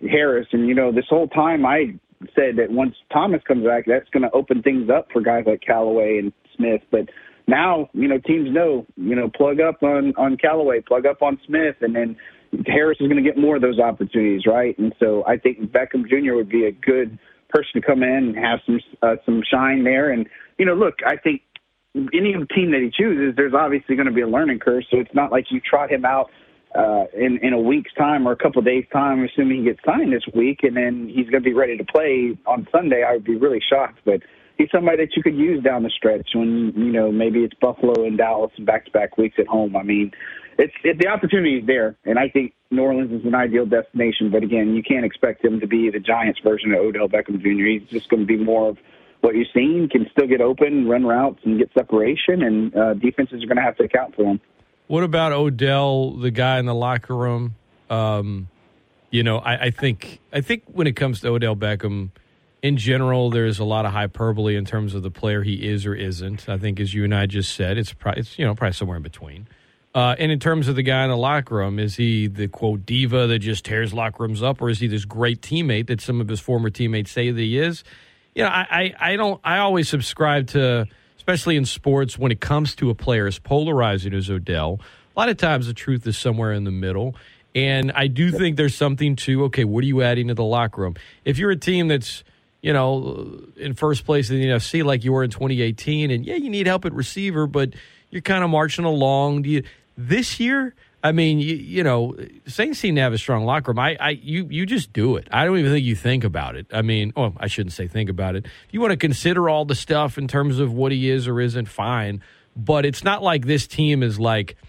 Harris, 0.08 0.46
and 0.52 0.68
you 0.68 0.74
know 0.74 0.92
this 0.92 1.06
whole 1.10 1.26
time 1.26 1.66
I 1.66 1.98
said 2.36 2.54
that 2.58 2.70
once 2.70 2.94
Thomas 3.12 3.42
comes 3.48 3.66
back, 3.66 3.84
that's 3.86 4.08
going 4.10 4.22
to 4.22 4.30
open 4.30 4.62
things 4.62 4.88
up 4.88 5.08
for 5.12 5.20
guys 5.20 5.42
like 5.44 5.60
Callaway 5.60 6.18
and 6.18 6.32
Smith, 6.56 6.82
but 6.92 7.08
now 7.48 7.90
you 7.94 8.06
know 8.06 8.18
teams 8.18 8.48
know 8.52 8.86
you 8.96 9.16
know 9.16 9.28
plug 9.28 9.60
up 9.60 9.82
on 9.82 10.14
on 10.16 10.36
Callaway, 10.36 10.82
plug 10.82 11.04
up 11.04 11.20
on 11.20 11.40
Smith, 11.46 11.74
and 11.80 11.96
then 11.96 12.16
Harris 12.66 12.98
is 13.00 13.08
going 13.08 13.22
to 13.22 13.28
get 13.28 13.38
more 13.38 13.56
of 13.56 13.62
those 13.62 13.78
opportunities, 13.78 14.46
right? 14.46 14.76
And 14.78 14.94
so 15.00 15.24
I 15.26 15.38
think 15.38 15.58
Beckham 15.72 16.08
Jr. 16.08 16.34
would 16.34 16.50
be 16.50 16.66
a 16.66 16.72
good 16.72 17.18
person 17.48 17.80
to 17.80 17.80
come 17.80 18.02
in 18.02 18.34
and 18.34 18.36
have 18.36 18.60
some 18.66 18.80
uh, 19.02 19.16
some 19.24 19.42
shine 19.48 19.84
there. 19.84 20.10
And 20.10 20.26
you 20.58 20.66
know, 20.66 20.74
look, 20.74 20.96
I 21.06 21.16
think 21.16 21.42
any 21.94 22.32
team 22.54 22.72
that 22.72 22.80
he 22.82 22.90
chooses, 22.90 23.34
there's 23.36 23.54
obviously 23.54 23.96
going 23.96 24.06
to 24.06 24.12
be 24.12 24.22
a 24.22 24.28
learning 24.28 24.58
curve. 24.58 24.84
So 24.90 24.98
it's 24.98 25.14
not 25.14 25.30
like 25.30 25.46
you 25.50 25.60
trot 25.60 25.90
him 25.90 26.04
out 26.04 26.30
uh, 26.74 27.04
in 27.14 27.38
in 27.42 27.52
a 27.52 27.60
week's 27.60 27.92
time 27.94 28.26
or 28.26 28.32
a 28.32 28.36
couple 28.36 28.58
of 28.58 28.64
days' 28.64 28.84
time, 28.92 29.24
assuming 29.24 29.58
he 29.58 29.64
gets 29.64 29.80
signed 29.84 30.12
this 30.12 30.24
week, 30.34 30.60
and 30.62 30.76
then 30.76 31.08
he's 31.08 31.28
going 31.28 31.42
to 31.42 31.48
be 31.48 31.54
ready 31.54 31.76
to 31.76 31.84
play 31.84 32.36
on 32.46 32.66
Sunday. 32.72 33.02
I 33.02 33.12
would 33.12 33.24
be 33.24 33.36
really 33.36 33.60
shocked, 33.66 34.00
but 34.04 34.20
he's 34.58 34.68
somebody 34.70 34.98
that 34.98 35.16
you 35.16 35.22
could 35.22 35.36
use 35.36 35.62
down 35.62 35.82
the 35.82 35.90
stretch 35.90 36.30
when 36.34 36.72
you 36.76 36.92
know 36.92 37.12
maybe 37.12 37.40
it's 37.40 37.54
Buffalo 37.60 38.06
and 38.06 38.16
Dallas 38.16 38.52
back-to-back 38.60 39.18
weeks 39.18 39.36
at 39.38 39.46
home. 39.46 39.76
I 39.76 39.82
mean, 39.82 40.12
it's 40.62 40.74
it, 40.84 40.98
the 40.98 41.08
opportunity 41.08 41.58
is 41.58 41.66
there, 41.66 41.96
and 42.04 42.18
I 42.18 42.28
think 42.28 42.54
New 42.70 42.82
Orleans 42.82 43.12
is 43.12 43.26
an 43.26 43.34
ideal 43.34 43.66
destination. 43.66 44.30
But 44.30 44.44
again, 44.44 44.74
you 44.74 44.82
can't 44.82 45.04
expect 45.04 45.44
him 45.44 45.60
to 45.60 45.66
be 45.66 45.90
the 45.90 45.98
Giants' 45.98 46.38
version 46.42 46.72
of 46.72 46.80
Odell 46.80 47.08
Beckham 47.08 47.40
Jr. 47.40 47.48
He's 47.48 47.88
just 47.90 48.08
going 48.08 48.20
to 48.20 48.26
be 48.26 48.36
more 48.36 48.70
of 48.70 48.78
what 49.22 49.34
you've 49.34 49.48
seen. 49.52 49.88
Can 49.90 50.08
still 50.12 50.28
get 50.28 50.40
open, 50.40 50.86
run 50.88 51.04
routes, 51.04 51.40
and 51.44 51.58
get 51.58 51.70
separation, 51.74 52.42
and 52.42 52.76
uh, 52.76 52.94
defenses 52.94 53.42
are 53.42 53.46
going 53.46 53.56
to 53.56 53.62
have 53.62 53.76
to 53.78 53.84
account 53.84 54.14
for 54.14 54.24
him. 54.24 54.40
What 54.86 55.02
about 55.02 55.32
Odell, 55.32 56.12
the 56.12 56.30
guy 56.30 56.58
in 56.58 56.66
the 56.66 56.74
locker 56.74 57.16
room? 57.16 57.56
Um, 57.90 58.48
you 59.10 59.22
know, 59.22 59.38
I, 59.38 59.66
I 59.66 59.70
think 59.70 60.20
I 60.32 60.40
think 60.42 60.64
when 60.66 60.86
it 60.86 60.94
comes 60.94 61.20
to 61.20 61.28
Odell 61.28 61.56
Beckham 61.56 62.10
in 62.62 62.76
general, 62.76 63.30
there's 63.30 63.58
a 63.58 63.64
lot 63.64 63.84
of 63.84 63.92
hyperbole 63.92 64.54
in 64.54 64.64
terms 64.64 64.94
of 64.94 65.02
the 65.02 65.10
player 65.10 65.42
he 65.42 65.68
is 65.68 65.86
or 65.86 65.94
isn't. 65.94 66.48
I 66.48 66.56
think, 66.56 66.78
as 66.78 66.94
you 66.94 67.02
and 67.02 67.14
I 67.14 67.26
just 67.26 67.52
said, 67.52 67.78
it's 67.78 67.92
probably, 67.92 68.20
it's, 68.20 68.38
you 68.38 68.44
know 68.44 68.54
probably 68.54 68.74
somewhere 68.74 68.96
in 68.96 69.02
between. 69.02 69.48
Uh, 69.94 70.14
and 70.18 70.32
in 70.32 70.40
terms 70.40 70.68
of 70.68 70.76
the 70.76 70.82
guy 70.82 71.04
in 71.04 71.10
the 71.10 71.16
locker 71.16 71.56
room, 71.56 71.78
is 71.78 71.96
he 71.96 72.26
the 72.26 72.48
quote 72.48 72.86
diva 72.86 73.26
that 73.26 73.40
just 73.40 73.64
tears 73.64 73.92
locker 73.92 74.22
rooms 74.22 74.42
up, 74.42 74.62
or 74.62 74.70
is 74.70 74.80
he 74.80 74.86
this 74.86 75.04
great 75.04 75.42
teammate 75.42 75.88
that 75.88 76.00
some 76.00 76.20
of 76.20 76.28
his 76.28 76.40
former 76.40 76.70
teammates 76.70 77.10
say 77.10 77.30
that 77.30 77.40
he 77.40 77.58
is? 77.58 77.84
You 78.34 78.44
know, 78.44 78.48
I, 78.48 78.66
I, 78.70 79.12
I 79.12 79.16
don't. 79.16 79.40
I 79.44 79.58
always 79.58 79.90
subscribe 79.90 80.46
to, 80.48 80.86
especially 81.18 81.56
in 81.56 81.66
sports, 81.66 82.18
when 82.18 82.32
it 82.32 82.40
comes 82.40 82.74
to 82.76 82.88
a 82.88 82.94
player 82.94 83.26
as 83.26 83.38
polarizing 83.38 84.14
as 84.14 84.30
Odell. 84.30 84.80
A 85.14 85.20
lot 85.20 85.28
of 85.28 85.36
times, 85.36 85.66
the 85.66 85.74
truth 85.74 86.06
is 86.06 86.16
somewhere 86.16 86.52
in 86.52 86.64
the 86.64 86.70
middle. 86.70 87.14
And 87.54 87.92
I 87.92 88.06
do 88.06 88.30
think 88.32 88.56
there's 88.56 88.74
something 88.74 89.14
to 89.16 89.44
okay, 89.44 89.64
what 89.64 89.84
are 89.84 89.86
you 89.86 90.00
adding 90.00 90.28
to 90.28 90.34
the 90.34 90.44
locker 90.44 90.80
room? 90.80 90.94
If 91.26 91.36
you're 91.36 91.50
a 91.50 91.56
team 91.56 91.88
that's 91.88 92.24
you 92.62 92.72
know, 92.72 93.42
in 93.56 93.74
first 93.74 94.06
place 94.06 94.30
in 94.30 94.36
the 94.36 94.46
NFC 94.46 94.84
like 94.84 95.04
you 95.04 95.12
were 95.12 95.24
in 95.24 95.30
2018. 95.30 96.10
And 96.10 96.24
yeah, 96.24 96.36
you 96.36 96.48
need 96.48 96.68
help 96.68 96.84
at 96.84 96.94
receiver, 96.94 97.46
but 97.46 97.74
you're 98.10 98.22
kind 98.22 98.44
of 98.44 98.50
marching 98.50 98.84
along. 98.84 99.42
Do 99.42 99.50
you, 99.50 99.64
this 99.96 100.40
year, 100.40 100.74
I 101.02 101.12
mean, 101.12 101.38
you, 101.38 101.56
you 101.56 101.82
know, 101.82 102.16
Saints 102.46 102.78
seem 102.78 102.94
to 102.94 103.00
have 103.00 103.12
a 103.12 103.18
strong 103.18 103.44
locker 103.44 103.72
room. 103.72 103.78
I, 103.78 103.96
I, 103.98 104.10
you, 104.10 104.46
you 104.50 104.66
just 104.66 104.92
do 104.92 105.16
it. 105.16 105.28
I 105.32 105.44
don't 105.44 105.58
even 105.58 105.72
think 105.72 105.84
you 105.84 105.96
think 105.96 106.24
about 106.24 106.56
it. 106.56 106.66
I 106.72 106.82
mean, 106.82 107.12
oh, 107.16 107.34
I 107.38 107.48
shouldn't 107.48 107.72
say 107.72 107.88
think 107.88 108.08
about 108.08 108.36
it. 108.36 108.46
You 108.70 108.80
want 108.80 108.92
to 108.92 108.96
consider 108.96 109.48
all 109.48 109.64
the 109.64 109.74
stuff 109.74 110.18
in 110.18 110.28
terms 110.28 110.58
of 110.58 110.72
what 110.72 110.92
he 110.92 111.10
is 111.10 111.26
or 111.26 111.40
isn't, 111.40 111.66
fine. 111.66 112.22
But 112.54 112.86
it's 112.86 113.02
not 113.02 113.22
like 113.22 113.46
this 113.46 113.66
team 113.66 114.02
is 114.02 114.18
like– 114.20 114.56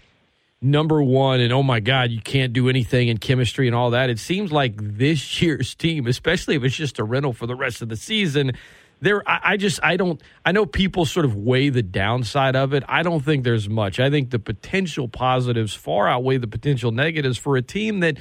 number 0.64 1.02
one 1.02 1.40
and 1.40 1.52
oh 1.52 1.62
my 1.62 1.78
god 1.78 2.10
you 2.10 2.22
can't 2.22 2.54
do 2.54 2.70
anything 2.70 3.08
in 3.08 3.18
chemistry 3.18 3.66
and 3.66 3.76
all 3.76 3.90
that 3.90 4.08
it 4.08 4.18
seems 4.18 4.50
like 4.50 4.72
this 4.78 5.42
year's 5.42 5.74
team 5.74 6.06
especially 6.06 6.56
if 6.56 6.64
it's 6.64 6.74
just 6.74 6.98
a 6.98 7.04
rental 7.04 7.34
for 7.34 7.46
the 7.46 7.54
rest 7.54 7.82
of 7.82 7.90
the 7.90 7.96
season 7.96 8.50
there, 9.04 9.28
I, 9.28 9.40
I 9.52 9.56
just, 9.56 9.78
I 9.82 9.96
don't, 9.96 10.20
I 10.44 10.52
know 10.52 10.66
people 10.66 11.04
sort 11.04 11.24
of 11.24 11.36
weigh 11.36 11.68
the 11.68 11.82
downside 11.82 12.56
of 12.56 12.74
it. 12.74 12.82
I 12.88 13.02
don't 13.02 13.20
think 13.20 13.44
there's 13.44 13.68
much. 13.68 14.00
I 14.00 14.10
think 14.10 14.30
the 14.30 14.38
potential 14.38 15.08
positives 15.08 15.74
far 15.74 16.08
outweigh 16.08 16.38
the 16.38 16.48
potential 16.48 16.90
negatives 16.90 17.38
for 17.38 17.56
a 17.56 17.62
team 17.62 18.00
that, 18.00 18.18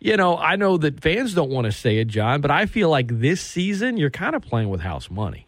you 0.00 0.16
know, 0.16 0.36
I 0.36 0.56
know 0.56 0.76
that 0.78 1.00
fans 1.00 1.34
don't 1.34 1.50
want 1.50 1.66
to 1.66 1.72
say 1.72 1.98
it, 1.98 2.08
John, 2.08 2.40
but 2.40 2.50
I 2.50 2.66
feel 2.66 2.90
like 2.90 3.20
this 3.20 3.40
season 3.40 3.96
you're 3.96 4.10
kind 4.10 4.34
of 4.34 4.42
playing 4.42 4.70
with 4.70 4.80
house 4.80 5.10
money. 5.10 5.46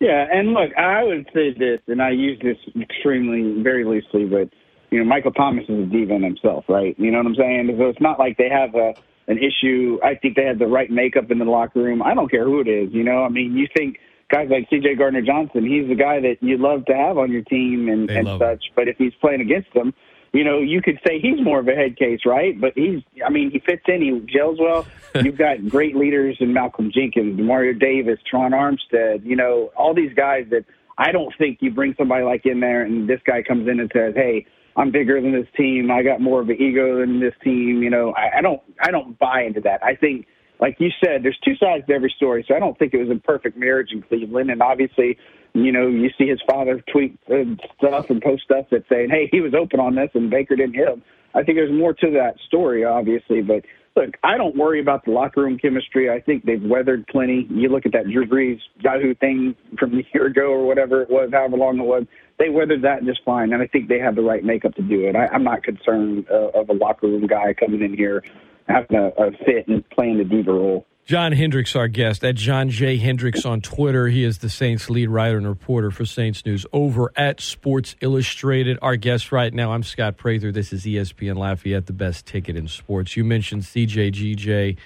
Yeah, 0.00 0.26
and 0.30 0.52
look, 0.52 0.76
I 0.76 1.02
would 1.02 1.28
say 1.34 1.52
this, 1.52 1.80
and 1.88 2.00
I 2.00 2.10
use 2.10 2.38
this 2.40 2.56
extremely, 2.80 3.62
very 3.62 3.84
loosely, 3.84 4.24
but 4.26 4.48
you 4.90 4.98
know, 4.98 5.04
Michael 5.04 5.32
Thomas 5.32 5.64
is 5.68 5.78
a 5.80 5.86
diva 5.86 6.14
in 6.14 6.22
himself, 6.22 6.64
right? 6.68 6.98
You 6.98 7.10
know 7.10 7.18
what 7.18 7.26
I'm 7.26 7.34
saying? 7.34 7.74
So 7.78 7.88
it's 7.88 8.00
not 8.00 8.18
like 8.18 8.36
they 8.38 8.48
have 8.48 8.74
a 8.74 8.94
an 9.28 9.38
issue. 9.38 9.98
I 10.02 10.14
think 10.14 10.36
they 10.36 10.44
had 10.44 10.58
the 10.58 10.66
right 10.66 10.90
makeup 10.90 11.30
in 11.30 11.38
the 11.38 11.44
locker 11.44 11.80
room. 11.80 12.02
I 12.02 12.14
don't 12.14 12.30
care 12.30 12.44
who 12.44 12.60
it 12.60 12.68
is. 12.68 12.92
You 12.92 13.04
know, 13.04 13.22
I 13.22 13.28
mean, 13.28 13.56
you 13.56 13.68
think 13.76 13.98
guys 14.30 14.48
like 14.50 14.68
C.J. 14.70 14.96
Gardner 14.96 15.22
Johnson, 15.22 15.64
he's 15.64 15.88
the 15.88 15.94
guy 15.94 16.20
that 16.20 16.38
you'd 16.40 16.60
love 16.60 16.84
to 16.86 16.94
have 16.94 17.18
on 17.18 17.30
your 17.30 17.42
team 17.42 17.88
and, 17.88 18.10
and 18.10 18.26
such. 18.38 18.64
Him. 18.64 18.72
But 18.74 18.88
if 18.88 18.96
he's 18.96 19.14
playing 19.20 19.40
against 19.40 19.72
them, 19.74 19.94
you 20.32 20.44
know, 20.44 20.58
you 20.58 20.82
could 20.82 20.98
say 21.06 21.20
he's 21.20 21.40
more 21.42 21.58
of 21.58 21.68
a 21.68 21.74
head 21.74 21.96
case, 21.96 22.20
right? 22.26 22.58
But 22.58 22.72
he's, 22.74 23.02
I 23.24 23.30
mean, 23.30 23.50
he 23.50 23.60
fits 23.60 23.82
in, 23.86 24.02
he 24.02 24.32
gels 24.32 24.58
well. 24.60 24.86
You've 25.22 25.38
got 25.38 25.66
great 25.68 25.96
leaders 25.96 26.36
in 26.40 26.52
Malcolm 26.52 26.90
Jenkins, 26.94 27.40
Mario 27.40 27.72
Davis, 27.72 28.18
Terron 28.30 28.52
Armstead, 28.52 29.24
you 29.24 29.36
know, 29.36 29.70
all 29.76 29.94
these 29.94 30.12
guys 30.14 30.46
that 30.50 30.64
I 30.98 31.12
don't 31.12 31.34
think 31.38 31.58
you 31.60 31.70
bring 31.70 31.94
somebody 31.96 32.24
like 32.24 32.44
in 32.44 32.60
there 32.60 32.82
and 32.82 33.08
this 33.08 33.20
guy 33.24 33.42
comes 33.42 33.68
in 33.68 33.80
and 33.80 33.90
says, 33.94 34.14
hey, 34.14 34.46
I'm 34.78 34.92
bigger 34.92 35.20
than 35.20 35.32
this 35.32 35.48
team. 35.56 35.90
I 35.90 36.02
got 36.02 36.20
more 36.20 36.40
of 36.40 36.48
an 36.48 36.56
ego 36.60 37.00
than 37.00 37.18
this 37.18 37.34
team. 37.42 37.82
You 37.82 37.90
know, 37.90 38.12
I, 38.12 38.38
I 38.38 38.40
don't, 38.40 38.62
I 38.80 38.90
don't 38.92 39.18
buy 39.18 39.42
into 39.42 39.60
that. 39.62 39.82
I 39.82 39.96
think, 39.96 40.26
like 40.60 40.76
you 40.78 40.90
said, 41.04 41.24
there's 41.24 41.38
two 41.44 41.56
sides 41.56 41.84
to 41.88 41.92
every 41.92 42.14
story. 42.16 42.44
So 42.46 42.54
I 42.54 42.60
don't 42.60 42.78
think 42.78 42.94
it 42.94 42.98
was 42.98 43.10
a 43.10 43.20
perfect 43.20 43.56
marriage 43.56 43.90
in 43.92 44.02
Cleveland. 44.02 44.50
And 44.50 44.62
obviously, 44.62 45.18
you 45.52 45.72
know, 45.72 45.88
you 45.88 46.10
see 46.16 46.28
his 46.28 46.40
father 46.48 46.82
tweet 46.92 47.18
uh, 47.28 47.44
stuff 47.78 48.06
and 48.08 48.22
post 48.22 48.44
stuff 48.44 48.66
that 48.70 48.84
saying, 48.88 49.10
"Hey, 49.10 49.28
he 49.32 49.40
was 49.40 49.54
open 49.54 49.80
on 49.80 49.94
this, 49.96 50.10
and 50.14 50.30
Baker 50.30 50.56
didn't 50.56 50.74
hit 50.74 50.88
him." 50.88 51.02
I 51.34 51.42
think 51.42 51.58
there's 51.58 51.72
more 51.72 51.92
to 51.94 52.10
that 52.12 52.36
story, 52.46 52.84
obviously, 52.84 53.42
but 53.42 53.64
look, 53.98 54.16
I 54.22 54.36
don't 54.36 54.56
worry 54.56 54.80
about 54.80 55.04
the 55.04 55.10
locker 55.10 55.42
room 55.42 55.58
chemistry. 55.58 56.10
I 56.10 56.20
think 56.20 56.44
they've 56.44 56.62
weathered 56.62 57.06
plenty. 57.08 57.46
You 57.50 57.68
look 57.68 57.86
at 57.86 57.92
that 57.92 58.04
Drew 58.04 58.26
Brees 58.26 58.60
Yahoo 58.80 59.14
thing 59.14 59.56
from 59.78 59.98
a 59.98 60.02
year 60.14 60.26
ago 60.26 60.52
or 60.52 60.66
whatever 60.66 61.02
it 61.02 61.10
was, 61.10 61.30
however 61.32 61.56
long 61.56 61.78
it 61.78 61.84
was. 61.84 62.04
They 62.38 62.50
weathered 62.50 62.82
that 62.82 63.04
just 63.04 63.20
fine, 63.24 63.52
and 63.52 63.62
I 63.62 63.66
think 63.66 63.88
they 63.88 63.98
have 63.98 64.14
the 64.14 64.22
right 64.22 64.44
makeup 64.44 64.74
to 64.76 64.82
do 64.82 65.06
it. 65.06 65.16
I, 65.16 65.26
I'm 65.26 65.42
not 65.42 65.64
concerned 65.64 66.26
uh, 66.30 66.50
of 66.54 66.68
a 66.68 66.72
locker 66.72 67.08
room 67.08 67.26
guy 67.26 67.52
coming 67.54 67.82
in 67.82 67.96
here 67.96 68.22
having 68.68 68.96
a, 68.96 69.08
a 69.08 69.30
fit 69.44 69.66
and 69.66 69.88
playing 69.90 70.18
the 70.18 70.24
diva 70.24 70.52
role. 70.52 70.86
John 71.08 71.32
Hendrix, 71.32 71.74
our 71.74 71.88
guest, 71.88 72.22
at 72.22 72.34
John 72.34 72.68
J. 72.68 72.98
Hendrix 72.98 73.46
on 73.46 73.62
Twitter. 73.62 74.08
He 74.08 74.24
is 74.24 74.40
the 74.40 74.50
Saints 74.50 74.90
lead 74.90 75.08
writer 75.08 75.38
and 75.38 75.48
reporter 75.48 75.90
for 75.90 76.04
Saints 76.04 76.44
News 76.44 76.66
over 76.70 77.10
at 77.16 77.40
Sports 77.40 77.96
Illustrated. 78.02 78.78
Our 78.82 78.96
guest 78.96 79.32
right 79.32 79.54
now, 79.54 79.72
I'm 79.72 79.82
Scott 79.82 80.18
Prather. 80.18 80.52
This 80.52 80.70
is 80.70 80.84
ESPN 80.84 81.38
Lafayette, 81.38 81.86
the 81.86 81.94
best 81.94 82.26
ticket 82.26 82.56
in 82.56 82.68
sports. 82.68 83.16
You 83.16 83.24
mentioned 83.24 83.62
CJGJ. 83.62 84.76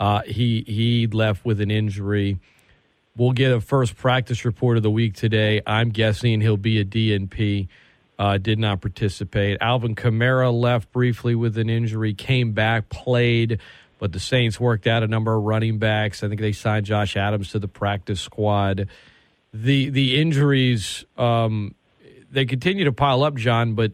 Uh, 0.00 0.22
he 0.22 0.64
he 0.66 1.06
left 1.06 1.44
with 1.44 1.60
an 1.60 1.70
injury. 1.70 2.38
We'll 3.14 3.32
get 3.32 3.52
a 3.52 3.60
first 3.60 3.94
practice 3.94 4.46
report 4.46 4.78
of 4.78 4.82
the 4.82 4.90
week 4.90 5.16
today. 5.16 5.60
I'm 5.66 5.90
guessing 5.90 6.40
he'll 6.40 6.56
be 6.56 6.80
a 6.80 6.84
DNP. 6.86 7.68
Uh, 8.18 8.38
did 8.38 8.58
not 8.58 8.80
participate. 8.80 9.58
Alvin 9.60 9.94
Kamara 9.94 10.50
left 10.50 10.90
briefly 10.92 11.34
with 11.34 11.58
an 11.58 11.68
injury, 11.68 12.14
came 12.14 12.52
back, 12.52 12.88
played 12.88 13.60
but 13.98 14.12
the 14.12 14.20
Saints 14.20 14.58
worked 14.58 14.86
out 14.86 15.02
a 15.02 15.08
number 15.08 15.34
of 15.34 15.42
running 15.42 15.78
backs. 15.78 16.22
I 16.22 16.28
think 16.28 16.40
they 16.40 16.52
signed 16.52 16.86
Josh 16.86 17.16
Adams 17.16 17.50
to 17.52 17.58
the 17.58 17.68
practice 17.68 18.20
squad. 18.20 18.88
The 19.52 19.90
the 19.90 20.20
injuries 20.20 21.04
um, 21.16 21.74
they 22.30 22.44
continue 22.44 22.84
to 22.84 22.92
pile 22.92 23.22
up, 23.22 23.34
John. 23.34 23.74
But 23.74 23.92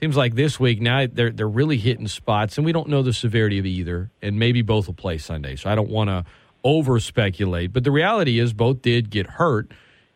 seems 0.00 0.16
like 0.16 0.34
this 0.34 0.58
week 0.58 0.80
now 0.80 1.06
they're 1.10 1.30
they're 1.30 1.48
really 1.48 1.78
hitting 1.78 2.08
spots, 2.08 2.58
and 2.58 2.64
we 2.64 2.72
don't 2.72 2.88
know 2.88 3.02
the 3.02 3.12
severity 3.12 3.58
of 3.58 3.66
either. 3.66 4.10
And 4.22 4.38
maybe 4.38 4.62
both 4.62 4.86
will 4.86 4.94
play 4.94 5.18
Sunday, 5.18 5.56
so 5.56 5.70
I 5.70 5.74
don't 5.74 5.90
want 5.90 6.10
to 6.10 6.24
over 6.62 6.98
speculate. 7.00 7.72
But 7.72 7.84
the 7.84 7.90
reality 7.90 8.38
is 8.38 8.52
both 8.52 8.82
did 8.82 9.10
get 9.10 9.26
hurt, 9.26 9.70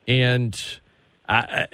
and 0.06 0.58
I, 1.28 1.66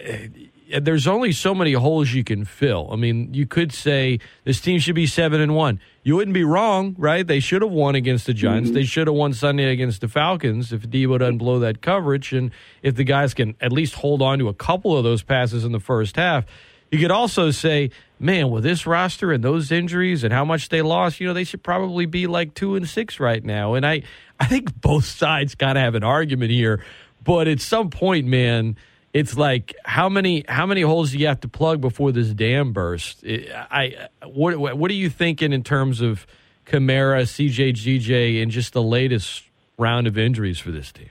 there's 0.80 1.06
only 1.06 1.32
so 1.32 1.54
many 1.54 1.72
holes 1.72 2.12
you 2.12 2.24
can 2.24 2.44
fill. 2.44 2.88
I 2.90 2.96
mean, 2.96 3.34
you 3.34 3.46
could 3.46 3.72
say 3.72 4.18
this 4.44 4.60
team 4.60 4.78
should 4.78 4.94
be 4.94 5.06
seven 5.06 5.40
and 5.40 5.54
one. 5.54 5.80
You 6.02 6.16
wouldn't 6.16 6.34
be 6.34 6.44
wrong, 6.44 6.94
right? 6.98 7.26
They 7.26 7.40
should 7.40 7.62
have 7.62 7.70
won 7.70 7.94
against 7.94 8.26
the 8.26 8.34
Giants. 8.34 8.68
Mm-hmm. 8.68 8.74
They 8.74 8.84
should 8.84 9.06
have 9.06 9.16
won 9.16 9.34
Sunday 9.34 9.70
against 9.70 10.00
the 10.00 10.08
Falcons 10.08 10.72
if 10.72 10.82
Deebo 10.82 11.18
doesn't 11.18 11.38
blow 11.38 11.58
that 11.60 11.82
coverage, 11.82 12.32
and 12.32 12.50
if 12.82 12.94
the 12.94 13.04
guys 13.04 13.34
can 13.34 13.56
at 13.60 13.72
least 13.72 13.96
hold 13.96 14.22
on 14.22 14.38
to 14.38 14.48
a 14.48 14.54
couple 14.54 14.96
of 14.96 15.04
those 15.04 15.22
passes 15.22 15.64
in 15.64 15.72
the 15.72 15.80
first 15.80 16.16
half. 16.16 16.44
You 16.90 16.98
could 16.98 17.10
also 17.10 17.50
say, 17.50 17.90
man, 18.20 18.50
with 18.50 18.62
this 18.62 18.86
roster 18.86 19.32
and 19.32 19.42
those 19.42 19.72
injuries 19.72 20.22
and 20.22 20.32
how 20.32 20.44
much 20.44 20.68
they 20.68 20.80
lost, 20.80 21.18
you 21.18 21.26
know, 21.26 21.34
they 21.34 21.44
should 21.44 21.62
probably 21.62 22.06
be 22.06 22.26
like 22.26 22.54
two 22.54 22.76
and 22.76 22.88
six 22.88 23.18
right 23.18 23.44
now. 23.44 23.74
And 23.74 23.84
I, 23.84 24.02
I 24.38 24.46
think 24.46 24.80
both 24.80 25.04
sides 25.04 25.54
kind 25.54 25.76
of 25.76 25.82
have 25.82 25.94
an 25.94 26.04
argument 26.04 26.52
here, 26.52 26.84
but 27.22 27.48
at 27.48 27.60
some 27.60 27.90
point, 27.90 28.26
man 28.26 28.76
it's 29.14 29.36
like 29.38 29.74
how 29.84 30.08
many 30.08 30.44
how 30.48 30.66
many 30.66 30.82
holes 30.82 31.12
do 31.12 31.18
you 31.18 31.28
have 31.28 31.40
to 31.40 31.48
plug 31.48 31.80
before 31.80 32.10
this 32.12 32.34
dam 32.34 32.72
bursts? 32.72 33.22
I 33.24 34.08
what 34.26 34.58
what 34.58 34.90
are 34.90 34.94
you 34.94 35.08
thinking 35.08 35.52
in 35.52 35.62
terms 35.62 36.00
of 36.00 36.26
Kamara, 36.66 37.22
CJGJ, 37.22 38.42
and 38.42 38.50
just 38.50 38.72
the 38.72 38.82
latest 38.82 39.44
round 39.78 40.08
of 40.08 40.18
injuries 40.18 40.58
for 40.58 40.72
this 40.72 40.90
team? 40.90 41.10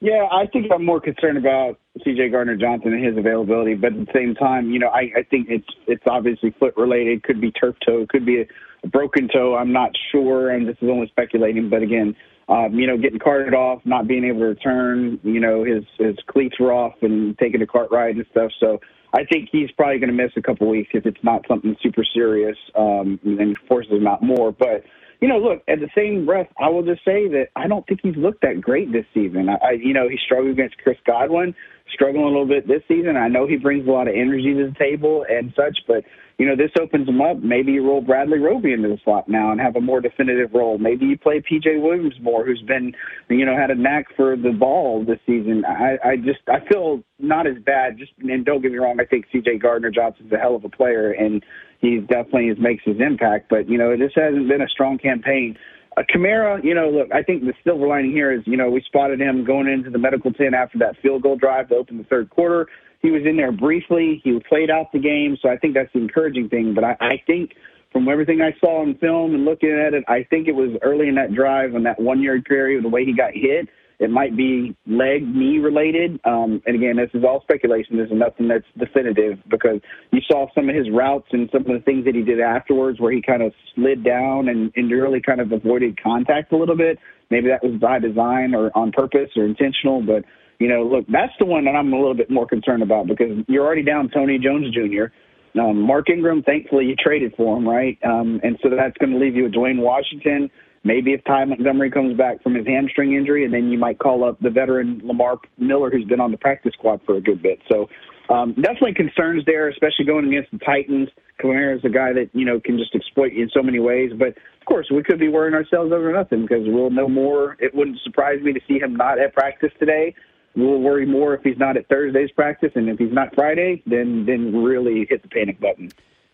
Yeah, 0.00 0.26
I 0.30 0.46
think 0.46 0.66
I'm 0.72 0.84
more 0.84 1.00
concerned 1.00 1.38
about 1.38 1.78
CJ 2.00 2.32
Gardner 2.32 2.56
Johnson 2.56 2.92
and 2.92 3.04
his 3.04 3.16
availability, 3.16 3.74
but 3.74 3.92
at 3.94 4.06
the 4.06 4.12
same 4.12 4.34
time, 4.34 4.70
you 4.70 4.78
know, 4.78 4.88
I, 4.88 5.10
I 5.16 5.22
think 5.22 5.46
it's 5.48 5.68
it's 5.86 6.04
obviously 6.06 6.54
foot 6.58 6.76
related. 6.76 7.22
Could 7.22 7.40
be 7.40 7.52
turf 7.52 7.76
toe, 7.86 8.04
could 8.08 8.26
be 8.26 8.40
a, 8.40 8.46
a 8.84 8.88
broken 8.88 9.28
toe. 9.32 9.54
I'm 9.54 9.72
not 9.72 9.92
sure, 10.10 10.50
and 10.50 10.68
this 10.68 10.76
is 10.82 10.88
only 10.90 11.06
speculating. 11.06 11.70
But 11.70 11.82
again, 11.82 12.16
um, 12.48 12.74
you 12.74 12.86
know, 12.86 12.96
getting 12.96 13.18
carted 13.18 13.54
off, 13.54 13.82
not 13.84 14.06
being 14.06 14.24
able 14.24 14.40
to 14.40 14.46
return. 14.46 15.18
You 15.22 15.40
know, 15.40 15.64
his 15.64 15.84
his 15.98 16.16
cleats 16.26 16.58
were 16.60 16.72
off 16.72 16.94
and 17.02 17.36
taking 17.38 17.62
a 17.62 17.66
cart 17.66 17.90
ride 17.90 18.16
and 18.16 18.26
stuff. 18.30 18.52
So 18.60 18.80
I 19.12 19.24
think 19.24 19.48
he's 19.50 19.70
probably 19.72 19.98
going 19.98 20.16
to 20.16 20.22
miss 20.22 20.32
a 20.36 20.42
couple 20.42 20.68
weeks 20.68 20.90
if 20.94 21.06
it's 21.06 21.22
not 21.22 21.44
something 21.48 21.76
super 21.82 22.04
serious 22.04 22.56
um, 22.74 23.18
and 23.24 23.56
forces 23.68 23.92
him 23.92 24.06
out 24.06 24.22
more. 24.22 24.52
But 24.52 24.84
you 25.20 25.28
know, 25.28 25.38
look 25.38 25.62
at 25.66 25.80
the 25.80 25.88
same 25.96 26.26
breath, 26.26 26.48
I 26.60 26.68
will 26.68 26.82
just 26.82 27.04
say 27.04 27.26
that 27.28 27.48
I 27.56 27.66
don't 27.68 27.86
think 27.86 28.00
he's 28.02 28.16
looked 28.16 28.42
that 28.42 28.60
great 28.60 28.92
this 28.92 29.06
season. 29.14 29.48
I, 29.48 29.54
I 29.54 29.70
you 29.72 29.94
know, 29.94 30.08
he 30.08 30.18
struggled 30.24 30.50
against 30.50 30.76
Chris 30.78 30.98
Godwin, 31.06 31.54
struggling 31.92 32.24
a 32.24 32.28
little 32.28 32.46
bit 32.46 32.66
this 32.66 32.82
season. 32.88 33.16
I 33.16 33.28
know 33.28 33.46
he 33.46 33.56
brings 33.56 33.86
a 33.86 33.90
lot 33.90 34.08
of 34.08 34.14
energy 34.14 34.54
to 34.54 34.70
the 34.70 34.76
table 34.78 35.24
and 35.28 35.52
such, 35.56 35.78
but 35.86 36.04
you 36.38 36.44
know, 36.44 36.54
this 36.54 36.70
opens 36.78 37.08
him 37.08 37.22
up. 37.22 37.38
Maybe 37.38 37.72
you 37.72 37.86
roll 37.86 38.02
Bradley 38.02 38.38
Roby 38.38 38.72
into 38.72 38.88
the 38.88 38.98
slot 39.04 39.26
now 39.26 39.52
and 39.52 39.60
have 39.60 39.74
a 39.74 39.80
more 39.80 40.02
definitive 40.02 40.52
role. 40.52 40.76
Maybe 40.76 41.06
you 41.06 41.16
play 41.16 41.40
PJ 41.40 41.80
Williams 41.80 42.14
more, 42.20 42.44
who's 42.44 42.60
been, 42.60 42.92
you 43.30 43.46
know, 43.46 43.56
had 43.56 43.70
a 43.70 43.74
knack 43.74 44.06
for 44.14 44.36
the 44.36 44.50
ball 44.50 45.02
this 45.02 45.18
season. 45.24 45.64
I, 45.64 45.96
I 46.04 46.16
just, 46.16 46.40
I 46.46 46.60
feel 46.68 47.02
not 47.18 47.46
as 47.46 47.56
bad. 47.64 47.96
Just, 47.96 48.12
and 48.18 48.44
don't 48.44 48.60
get 48.60 48.70
me 48.70 48.76
wrong, 48.76 49.00
I 49.00 49.06
think 49.06 49.26
CJ 49.32 49.62
Gardner 49.62 49.90
Johnson's 49.90 50.30
a 50.30 50.36
hell 50.36 50.54
of 50.54 50.64
a 50.64 50.68
player, 50.68 51.10
and 51.10 51.42
he 51.80 52.00
definitely 52.00 52.52
makes 52.60 52.84
his 52.84 52.96
impact. 53.00 53.48
But 53.48 53.70
you 53.70 53.78
know, 53.78 53.96
this 53.96 54.12
hasn't 54.14 54.48
been 54.48 54.60
a 54.60 54.68
strong 54.68 54.98
campaign. 54.98 55.56
Uh, 55.96 56.02
Kamara, 56.14 56.62
you 56.62 56.74
know, 56.74 56.90
look, 56.90 57.08
I 57.12 57.22
think 57.22 57.42
the 57.42 57.54
silver 57.64 57.86
lining 57.86 58.12
here 58.12 58.30
is, 58.30 58.42
you 58.46 58.56
know, 58.56 58.68
we 58.70 58.82
spotted 58.82 59.20
him 59.20 59.44
going 59.44 59.66
into 59.66 59.88
the 59.88 59.98
medical 59.98 60.32
tent 60.32 60.54
after 60.54 60.78
that 60.78 60.96
field 61.00 61.22
goal 61.22 61.36
drive 61.36 61.68
to 61.70 61.76
open 61.76 61.96
the 61.96 62.04
third 62.04 62.28
quarter. 62.28 62.66
He 63.00 63.10
was 63.10 63.22
in 63.24 63.36
there 63.36 63.52
briefly. 63.52 64.20
He 64.22 64.38
played 64.48 64.70
out 64.70 64.92
the 64.92 64.98
game, 64.98 65.38
so 65.40 65.48
I 65.48 65.56
think 65.56 65.74
that's 65.74 65.92
the 65.92 66.00
encouraging 66.00 66.48
thing. 66.48 66.74
But 66.74 66.84
I, 66.84 66.96
I 67.00 67.22
think 67.26 67.52
from 67.92 68.08
everything 68.08 68.42
I 68.42 68.54
saw 68.60 68.82
in 68.82 68.96
film 68.96 69.34
and 69.34 69.44
looking 69.44 69.70
at 69.70 69.94
it, 69.94 70.04
I 70.06 70.24
think 70.28 70.48
it 70.48 70.54
was 70.54 70.76
early 70.82 71.08
in 71.08 71.14
that 71.14 71.34
drive 71.34 71.74
on 71.74 71.84
that 71.84 72.00
one 72.00 72.20
yard 72.20 72.46
carry, 72.46 72.80
the 72.80 72.88
way 72.88 73.04
he 73.04 73.14
got 73.14 73.32
hit. 73.32 73.68
It 73.98 74.10
might 74.10 74.36
be 74.36 74.76
leg, 74.86 75.26
knee 75.26 75.58
related. 75.58 76.20
Um, 76.24 76.62
and 76.66 76.76
again, 76.76 76.96
this 76.96 77.10
is 77.14 77.24
all 77.24 77.40
speculation. 77.40 77.96
There's 77.96 78.10
nothing 78.12 78.48
that's 78.48 78.66
definitive 78.76 79.38
because 79.48 79.80
you 80.12 80.20
saw 80.30 80.46
some 80.54 80.68
of 80.68 80.76
his 80.76 80.86
routes 80.90 81.28
and 81.32 81.48
some 81.50 81.62
of 81.62 81.68
the 81.68 81.82
things 81.84 82.04
that 82.04 82.14
he 82.14 82.22
did 82.22 82.40
afterwards 82.40 83.00
where 83.00 83.12
he 83.12 83.22
kind 83.22 83.42
of 83.42 83.52
slid 83.74 84.04
down 84.04 84.48
and, 84.48 84.70
and 84.76 84.90
really 84.90 85.20
kind 85.20 85.40
of 85.40 85.50
avoided 85.50 86.00
contact 86.02 86.52
a 86.52 86.56
little 86.56 86.76
bit. 86.76 86.98
Maybe 87.30 87.48
that 87.48 87.64
was 87.64 87.80
by 87.80 87.98
design 87.98 88.54
or 88.54 88.70
on 88.76 88.92
purpose 88.92 89.30
or 89.36 89.44
intentional, 89.44 90.02
but 90.02 90.24
you 90.58 90.68
know, 90.68 90.84
look, 90.84 91.06
that's 91.08 91.32
the 91.38 91.44
one 91.44 91.64
that 91.64 91.72
I'm 91.74 91.92
a 91.92 91.96
little 91.96 92.14
bit 92.14 92.30
more 92.30 92.46
concerned 92.46 92.82
about 92.82 93.06
because 93.06 93.44
you're 93.48 93.64
already 93.64 93.82
down 93.82 94.08
Tony 94.08 94.38
Jones 94.38 94.74
Jr. 94.74 95.12
Um, 95.58 95.80
Mark 95.80 96.10
Ingram, 96.10 96.42
thankfully, 96.42 96.86
you 96.86 96.96
traded 96.96 97.34
for 97.36 97.56
him, 97.56 97.66
right? 97.66 97.98
Um, 98.04 98.40
and 98.42 98.58
so 98.62 98.70
that's 98.70 98.96
going 98.98 99.12
to 99.12 99.18
leave 99.18 99.36
you 99.36 99.44
with 99.44 99.54
Dwayne 99.54 99.80
Washington. 99.80 100.50
Maybe 100.86 101.14
if 101.14 101.24
Ty 101.24 101.46
Montgomery 101.46 101.90
comes 101.90 102.16
back 102.16 102.40
from 102.44 102.54
his 102.54 102.64
hamstring 102.64 103.14
injury, 103.14 103.44
and 103.44 103.52
then 103.52 103.70
you 103.70 103.78
might 103.78 103.98
call 103.98 104.22
up 104.22 104.38
the 104.40 104.50
veteran 104.50 105.00
Lamar 105.02 105.40
Miller, 105.58 105.90
who's 105.90 106.04
been 106.04 106.20
on 106.20 106.30
the 106.30 106.36
practice 106.36 106.74
squad 106.74 107.00
for 107.04 107.16
a 107.16 107.20
good 107.20 107.42
bit. 107.42 107.58
So 107.68 107.88
um, 108.28 108.54
definitely 108.54 108.94
concerns 108.94 109.44
there, 109.46 109.68
especially 109.68 110.04
going 110.04 110.28
against 110.28 110.52
the 110.52 110.58
Titans. 110.58 111.08
Kamara 111.42 111.76
is 111.76 111.84
a 111.84 111.88
guy 111.88 112.12
that 112.12 112.30
you 112.34 112.44
know 112.44 112.60
can 112.60 112.78
just 112.78 112.94
exploit 112.94 113.32
you 113.32 113.42
in 113.42 113.50
so 113.52 113.64
many 113.64 113.80
ways. 113.80 114.12
But 114.16 114.28
of 114.28 114.64
course, 114.64 114.86
we 114.88 115.02
could 115.02 115.18
be 115.18 115.28
worrying 115.28 115.54
ourselves 115.54 115.90
over 115.90 116.12
nothing 116.12 116.42
because 116.42 116.62
we'll 116.66 116.90
know 116.90 117.08
more. 117.08 117.56
It 117.58 117.74
wouldn't 117.74 117.98
surprise 118.04 118.40
me 118.40 118.52
to 118.52 118.60
see 118.68 118.78
him 118.78 118.94
not 118.94 119.18
at 119.18 119.34
practice 119.34 119.72
today. 119.80 120.14
We'll 120.54 120.80
worry 120.80 121.04
more 121.04 121.34
if 121.34 121.42
he's 121.42 121.58
not 121.58 121.76
at 121.76 121.88
Thursday's 121.88 122.30
practice, 122.30 122.70
and 122.76 122.88
if 122.88 122.98
he's 122.98 123.12
not 123.12 123.34
Friday, 123.34 123.82
then 123.86 124.24
then 124.24 124.62
really 124.62 125.04
hit 125.10 125.22
the 125.22 125.28
panic 125.28 125.58
button. 125.58 125.90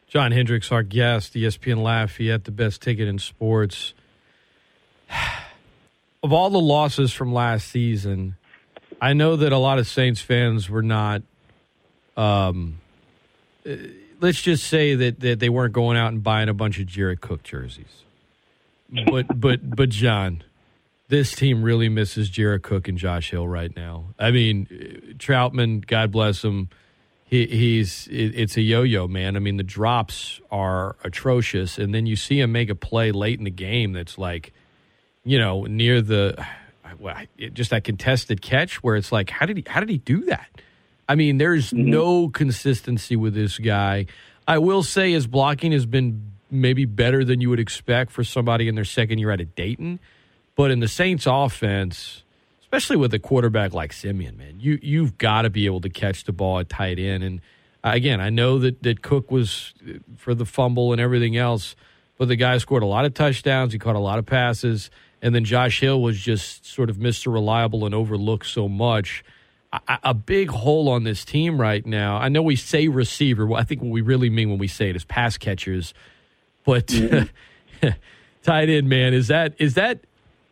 John 0.09 0.31
Hendrix, 0.31 0.71
our 0.71 0.83
guest, 0.83 1.33
ESPN 1.33 1.83
Lafayette, 1.83 2.45
the 2.45 2.51
best 2.51 2.83
ticket 2.83 3.09
in 3.09 3.19
sports. 3.19 3.95
of 6.23 6.33
all 6.33 6.51
the 6.51 6.61
losses 6.61 7.13
from 7.13 7.33
last 7.33 7.69
season, 7.69 8.37
I 9.01 9.13
know 9.13 9.37
that 9.37 9.53
a 9.53 9.59
lot 9.59 9.79
of 9.79 9.87
Saints 9.87 10.21
fans 10.21 10.69
were 10.71 10.83
not. 10.83 11.23
Um, 12.17 12.81
uh, 13.69 13.75
let's 14.21 14.41
just 14.41 14.67
say 14.67 14.95
that, 14.95 15.21
that 15.21 15.41
they 15.41 15.49
weren't 15.49 15.73
going 15.73 15.97
out 15.97 16.13
and 16.13 16.23
buying 16.23 16.49
a 16.49 16.55
bunch 16.55 16.79
of 16.79 16.87
Jared 16.87 17.21
Cook 17.21 17.43
jerseys. 17.43 18.05
But 19.11 19.41
but 19.41 19.75
but 19.75 19.89
John, 19.89 20.45
this 21.09 21.35
team 21.35 21.63
really 21.63 21.89
misses 21.89 22.29
Jared 22.29 22.63
Cook 22.63 22.89
and 22.89 22.99
Josh 22.99 23.31
Hill 23.31 23.49
right 23.49 23.75
now. 23.75 24.07
I 24.19 24.31
mean, 24.31 25.17
Trautman, 25.19 25.87
God 25.87 26.13
bless 26.13 26.45
him. 26.45 26.69
He, 27.25 27.47
he's 27.47 28.07
it's 28.11 28.59
a 28.59 28.61
yo-yo, 28.61 29.09
man. 29.09 29.37
I 29.37 29.39
mean, 29.39 29.57
the 29.57 29.63
drops 29.63 30.41
are 30.51 30.97
atrocious, 31.03 31.79
and 31.79 31.95
then 31.95 32.05
you 32.05 32.17
see 32.17 32.41
him 32.41 32.53
make 32.53 32.69
a 32.69 32.75
play 32.75 33.13
late 33.13 33.39
in 33.39 33.45
the 33.45 33.51
game 33.51 33.95
that's 33.95 34.19
like, 34.19 34.53
you 35.25 35.39
know, 35.39 35.65
near 35.65 36.03
the 36.03 36.45
well, 36.99 37.17
just 37.53 37.71
that 37.71 37.85
contested 37.85 38.43
catch 38.43 38.83
where 38.83 38.97
it's 38.97 39.13
like, 39.13 39.31
how 39.31 39.47
did 39.47 39.57
he 39.57 39.65
how 39.67 39.81
did 39.81 39.89
he 39.89 39.99
do 39.99 40.25
that? 40.25 40.49
I 41.09 41.15
mean, 41.15 41.39
there's 41.39 41.73
mm-hmm. 41.73 41.91
no 41.91 42.29
consistency 42.29 43.17
with 43.17 43.35
this 43.35 43.59
guy. 43.59 44.07
I 44.47 44.59
will 44.59 44.83
say 44.83 45.13
his 45.13 45.27
blocking 45.27 45.73
has 45.73 45.87
been 45.87 46.33
maybe 46.51 46.85
better 46.85 47.25
than 47.25 47.41
you 47.41 47.51
would 47.51 47.61
expect 47.61 48.11
for 48.11 48.25
somebody 48.25 48.69
in 48.69 48.75
their 48.75 48.85
second 48.85 49.19
year 49.19 49.31
out 49.31 49.41
of 49.41 49.55
Dayton. 49.55 50.01
But 50.55 50.71
in 50.71 50.81
the 50.81 50.89
Saints 50.89 51.27
offense, 51.27 52.25
especially 52.61 52.97
with 52.97 53.15
a 53.15 53.19
quarterback 53.19 53.73
like 53.73 53.93
Siemian, 53.93 54.37
man, 54.37 54.61
you 54.61 54.79
you've 54.83 55.19
got 55.19 55.43
to 55.43 55.51
be 55.51 55.67
able 55.67 55.81
to 55.81 55.91
catch 55.91 56.25
the 56.25 56.33
ball 56.33 56.59
at 56.59 56.69
tight 56.69 56.99
end. 56.99 57.25
And 57.25 57.41
uh, 57.83 57.91
again, 57.95 58.21
I 58.21 58.31
know 58.31 58.59
that 58.59 58.83
that 58.83 59.03
Cook 59.03 59.31
was 59.31 59.73
uh, 59.87 59.99
for 60.17 60.35
the 60.35 60.45
fumble 60.45 60.93
and 60.93 61.01
everything 61.01 61.37
else, 61.37 61.75
but 62.19 62.29
the 62.29 62.37
guy 62.37 62.59
scored 62.59 62.83
a 62.83 62.87
lot 62.87 63.05
of 63.05 63.15
touchdowns. 63.15 63.73
He 63.73 63.79
caught 63.79 63.97
a 63.97 64.01
lot 64.01 64.19
of 64.19 64.27
passes, 64.27 64.91
and 65.23 65.35
then 65.35 65.45
Josh 65.45 65.81
Hill 65.81 66.03
was 66.03 66.19
just 66.19 66.67
sort 66.67 66.91
of 66.91 66.97
Mr. 66.97 67.33
Reliable 67.33 67.87
and 67.87 67.95
overlooked 67.95 68.47
so 68.47 68.69
much. 68.69 69.25
A, 69.73 69.99
a 70.03 70.15
big 70.15 70.51
hole 70.51 70.91
on 70.91 71.05
this 71.05 71.25
team 71.25 71.59
right 71.59 71.87
now. 71.87 72.19
I 72.19 72.29
know 72.29 72.43
we 72.43 72.57
say 72.57 72.89
receiver. 72.89 73.47
Well, 73.47 73.59
I 73.59 73.65
think 73.65 73.81
what 73.81 73.91
we 73.91 74.03
really 74.03 74.29
mean 74.29 74.51
when 74.51 74.59
we 74.59 74.69
say 74.69 74.91
it 74.91 74.97
is 74.97 75.05
pass 75.05 75.39
catchers 75.39 75.95
but 76.65 76.87
mm-hmm. 76.87 77.89
tight 78.43 78.69
end, 78.69 78.89
man, 78.89 79.15
is 79.15 79.29
that 79.29 79.55
is 79.59 79.75
that 79.75 80.01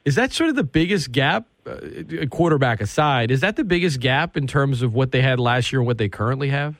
is 0.04 0.14
that 0.14 0.32
sort 0.32 0.50
of 0.50 0.56
the 0.56 0.64
biggest 0.64 1.12
gap? 1.12 1.46
Uh, 1.66 2.24
quarterback 2.30 2.80
aside, 2.80 3.30
is 3.30 3.42
that 3.42 3.56
the 3.56 3.64
biggest 3.64 4.00
gap 4.00 4.34
in 4.34 4.46
terms 4.46 4.80
of 4.80 4.94
what 4.94 5.12
they 5.12 5.20
had 5.20 5.38
last 5.38 5.70
year 5.70 5.80
and 5.80 5.86
what 5.86 5.98
they 5.98 6.08
currently 6.08 6.48
have? 6.48 6.74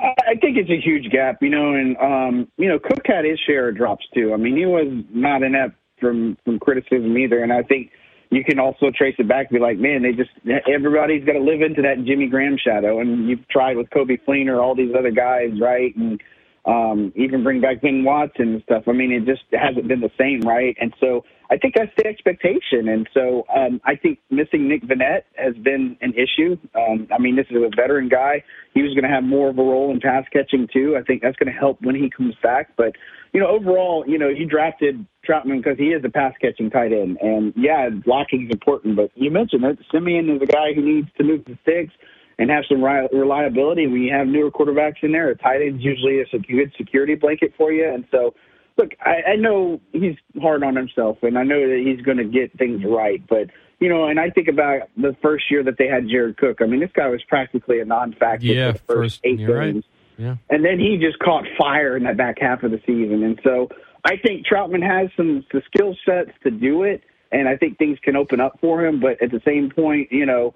I 0.00 0.34
think 0.40 0.56
it's 0.56 0.68
a 0.68 0.80
huge 0.80 1.12
gap, 1.12 1.40
you 1.40 1.48
know, 1.48 1.74
and 1.74 1.96
um, 1.98 2.48
you 2.56 2.68
know, 2.68 2.80
Cook 2.80 3.02
had 3.04 3.24
his 3.24 3.38
share 3.38 3.68
of 3.68 3.76
drops 3.76 4.04
too. 4.12 4.34
I 4.34 4.36
mean, 4.36 4.56
he 4.56 4.66
was 4.66 4.88
not 5.10 5.44
inept 5.44 5.76
from 6.00 6.36
from 6.44 6.58
criticism 6.58 7.16
either, 7.16 7.42
and 7.42 7.52
I 7.52 7.62
think 7.62 7.90
you 8.30 8.44
can 8.44 8.58
also 8.58 8.90
trace 8.96 9.16
it 9.18 9.28
back 9.28 9.48
to 9.48 9.54
be 9.54 9.60
like, 9.60 9.78
man, 9.78 10.02
they 10.02 10.12
just 10.12 10.30
everybody's 10.72 11.24
got 11.24 11.32
to 11.32 11.40
live 11.40 11.62
into 11.62 11.82
that 11.82 12.04
Jimmy 12.04 12.28
Graham 12.28 12.56
shadow, 12.56 13.00
and 13.00 13.28
you've 13.28 13.46
tried 13.48 13.76
with 13.76 13.90
Coby 13.90 14.18
Fleener, 14.26 14.62
all 14.62 14.74
these 14.74 14.94
other 14.96 15.10
guys, 15.10 15.50
right, 15.60 15.94
and 15.96 16.20
um, 16.64 17.12
even 17.16 17.42
bring 17.42 17.60
back 17.60 17.80
Ben 17.80 18.04
Watson 18.04 18.54
and 18.54 18.62
stuff. 18.62 18.84
I 18.86 18.92
mean, 18.92 19.12
it 19.12 19.24
just 19.24 19.44
hasn't 19.52 19.88
been 19.88 20.00
the 20.00 20.10
same, 20.18 20.40
right? 20.42 20.76
And 20.80 20.92
so 21.00 21.24
I 21.50 21.56
think 21.56 21.74
that's 21.74 21.90
the 21.96 22.06
expectation. 22.06 22.88
And 22.88 23.08
so 23.14 23.44
um, 23.54 23.80
I 23.84 23.96
think 23.96 24.18
missing 24.30 24.68
Nick 24.68 24.82
Vannett 24.82 25.22
has 25.34 25.54
been 25.56 25.96
an 26.00 26.14
issue. 26.14 26.56
Um, 26.74 27.08
I 27.12 27.18
mean, 27.18 27.34
this 27.36 27.46
is 27.50 27.56
a 27.56 27.70
veteran 27.74 28.08
guy. 28.08 28.44
He 28.74 28.82
was 28.82 28.92
going 28.94 29.04
to 29.04 29.10
have 29.10 29.24
more 29.24 29.48
of 29.48 29.58
a 29.58 29.62
role 29.62 29.90
in 29.90 30.00
pass 30.00 30.24
catching 30.32 30.68
too. 30.72 30.96
I 30.98 31.02
think 31.02 31.22
that's 31.22 31.36
going 31.36 31.52
to 31.52 31.58
help 31.58 31.78
when 31.82 31.94
he 31.94 32.10
comes 32.10 32.34
back. 32.42 32.76
But 32.76 32.92
you 33.32 33.40
know, 33.40 33.48
overall, 33.48 34.04
you 34.06 34.18
know, 34.18 34.28
you 34.28 34.46
drafted 34.46 35.06
Trautman 35.26 35.62
because 35.62 35.78
he 35.78 35.88
is 35.88 36.04
a 36.04 36.08
pass 36.08 36.34
catching 36.40 36.68
tight 36.68 36.92
end, 36.92 37.18
and 37.20 37.52
yeah, 37.56 37.88
blocking 37.88 38.46
is 38.46 38.50
important. 38.50 38.96
But 38.96 39.10
you 39.14 39.30
mentioned 39.30 39.62
that 39.64 39.78
Siemian 39.90 40.28
is 40.30 40.42
a 40.42 40.46
guy 40.46 40.72
who 40.74 40.82
needs 40.82 41.08
to 41.16 41.24
move 41.24 41.44
the 41.44 41.56
sticks 41.62 41.94
and 42.40 42.50
have 42.50 42.64
some 42.66 42.82
reliability. 42.82 43.86
When 43.86 44.02
you 44.02 44.12
have 44.12 44.26
newer 44.26 44.50
quarterbacks 44.50 45.02
in 45.02 45.12
there, 45.12 45.28
a 45.28 45.36
tight 45.36 45.60
end's 45.60 45.84
usually 45.84 46.20
a 46.20 46.24
good 46.38 46.72
security 46.76 47.14
blanket 47.14 47.52
for 47.56 47.70
you. 47.70 47.86
And 47.86 48.06
so, 48.10 48.34
look, 48.78 48.92
I, 49.04 49.32
I 49.32 49.36
know 49.36 49.78
he's 49.92 50.16
hard 50.40 50.64
on 50.64 50.74
himself, 50.74 51.18
and 51.22 51.38
I 51.38 51.42
know 51.42 51.60
that 51.60 51.84
he's 51.84 52.02
going 52.02 52.16
to 52.16 52.24
get 52.24 52.56
things 52.58 52.82
right. 52.82 53.22
But 53.28 53.50
you 53.78 53.90
know, 53.90 54.06
and 54.06 54.18
I 54.18 54.30
think 54.30 54.48
about 54.48 54.88
the 54.96 55.14
first 55.22 55.50
year 55.50 55.62
that 55.64 55.76
they 55.78 55.86
had 55.86 56.08
Jared 56.08 56.38
Cook. 56.38 56.62
I 56.62 56.66
mean, 56.66 56.80
this 56.80 56.90
guy 56.94 57.08
was 57.08 57.22
practically 57.28 57.80
a 57.80 57.84
non-factor 57.84 58.46
yeah, 58.46 58.72
for 58.72 58.78
the 58.78 58.78
first, 58.78 59.16
first 59.16 59.20
eight 59.24 59.38
games. 59.38 59.50
Right. 59.50 59.84
Yeah. 60.16 60.36
And 60.48 60.64
then 60.64 60.78
he 60.78 60.98
just 60.98 61.18
caught 61.18 61.44
fire 61.58 61.96
in 61.96 62.04
that 62.04 62.16
back 62.16 62.38
half 62.40 62.62
of 62.62 62.70
the 62.70 62.80
season. 62.86 63.22
And 63.22 63.40
so 63.42 63.68
I 64.04 64.16
think 64.16 64.46
Trautman 64.46 64.82
has 64.86 65.10
some 65.14 65.44
the 65.52 65.62
skill 65.66 65.94
sets 66.06 66.30
to 66.42 66.50
do 66.50 66.84
it, 66.84 67.02
and 67.32 67.48
I 67.48 67.56
think 67.56 67.76
things 67.78 67.98
can 68.02 68.16
open 68.16 68.40
up 68.40 68.58
for 68.62 68.84
him. 68.84 68.98
But 68.98 69.22
at 69.22 69.30
the 69.30 69.42
same 69.46 69.70
point, 69.70 70.10
you 70.10 70.24
know, 70.24 70.54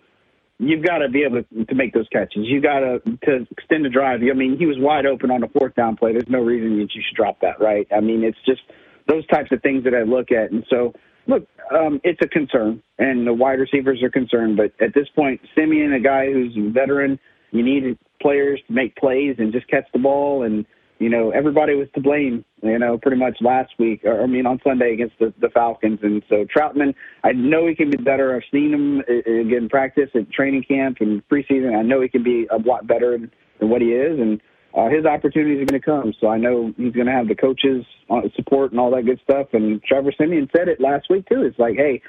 you've 0.69 0.85
got 0.85 0.99
to 0.99 1.09
be 1.09 1.23
able 1.23 1.43
to, 1.43 1.65
to 1.65 1.75
make 1.75 1.93
those 1.93 2.09
catches. 2.13 2.43
You 2.47 2.61
got 2.61 2.81
to 2.81 3.01
to 3.25 3.47
extend 3.51 3.85
the 3.85 3.89
drive. 3.89 4.21
I 4.23 4.35
mean, 4.35 4.57
he 4.59 4.67
was 4.67 4.77
wide 4.79 5.07
open 5.07 5.31
on 5.31 5.41
the 5.41 5.49
fourth 5.49 5.75
down 5.75 5.97
play. 5.97 6.13
There's 6.13 6.29
no 6.29 6.41
reason 6.41 6.79
that 6.79 6.95
you 6.95 7.03
should 7.07 7.17
drop 7.17 7.41
that, 7.41 7.61
right? 7.61 7.87
I 7.95 8.01
mean, 8.01 8.25
it's 8.25 8.39
just 8.47 8.63
those 9.09 9.27
types 9.27 9.51
of 9.53 9.63
things 9.63 9.85
that 9.85 9.95
I 9.95 10.03
look 10.03 10.33
at, 10.33 10.51
and 10.51 10.65
so 10.69 10.93
look, 11.27 11.47
um, 11.75 12.01
it's 12.05 12.21
a 12.23 12.29
concern, 12.29 12.83
and 12.99 13.27
the 13.27 13.33
wide 13.33 13.59
receivers 13.61 14.03
are 14.03 14.11
concerned. 14.11 14.57
But 14.57 14.73
at 14.85 14.95
this 14.95 15.09
point, 15.15 15.41
Siemian, 15.55 15.93
a 15.93 16.01
guy 16.01 16.33
who's 16.33 16.57
a 16.57 16.71
veteran, 16.71 17.19
you 17.51 17.63
need 17.63 17.99
players 18.21 18.61
to 18.67 18.73
make 18.73 18.97
plays 18.97 19.37
and 19.39 19.53
just 19.53 19.69
catch 19.69 19.87
the 19.93 19.99
ball 19.99 20.43
and 20.43 20.65
you 20.99 21.09
know, 21.09 21.31
everybody 21.31 21.75
was 21.75 21.89
to 21.95 22.01
blame, 22.01 22.45
you 22.63 22.79
know, 22.79 22.99
pretty 22.99 23.17
much 23.17 23.39
last 23.41 23.73
week, 23.79 24.05
or 24.05 24.23
I 24.23 24.27
mean, 24.27 24.47
on 24.47 24.61
Sunday 24.63 24.93
against 24.93 25.19
the, 25.19 25.35
the 25.41 25.49
Falcons. 25.49 25.99
And 26.03 26.23
so 26.29 26.45
Trautman, 26.45 26.95
I 27.25 27.33
know 27.33 27.67
he 27.67 27.75
can 27.75 27.91
be 27.91 27.97
better. 27.97 28.35
I've 28.35 28.43
seen 28.53 28.73
him 28.73 28.99
uh, 29.01 29.31
uh, 29.31 29.41
again 29.41 29.69
practice 29.69 30.11
at 30.15 30.31
training 30.31 30.65
camp 30.65 30.99
and 31.01 31.27
preseason. 31.29 31.77
I 31.77 31.83
know 31.83 32.01
he 32.01 32.09
can 32.09 32.23
be 32.23 32.47
a 32.51 32.59
lot 32.59 32.87
better 32.87 33.19
than 33.19 33.69
what 33.69 33.83
he 33.83 33.89
is, 33.89 34.21
and 34.21 34.41
uh, 34.77 34.89
his 34.89 35.05
opportunities 35.05 35.63
are 35.63 35.67
going 35.67 35.81
to 35.81 35.85
come. 35.85 36.15
So 36.21 36.29
I 36.29 36.39
know 36.39 36.73
he's 36.77 36.93
going 36.93 37.07
to 37.07 37.13
have 37.13 37.29
the 37.29 37.35
coaches 37.35 37.85
uh, 38.11 38.23
support 38.35 38.71
and 38.71 38.81
all 38.81 38.91
that 38.93 39.05
good 39.05 39.21
stuff. 39.23 39.49
And 39.53 39.83
Trevor 39.83 40.13
Siemian 40.17 40.49
said 40.57 40.69
it 40.69 40.81
last 40.81 41.07
week 41.11 41.29
too. 41.29 41.43
It's 41.43 41.59
like, 41.59 41.77
hey, 41.77 42.03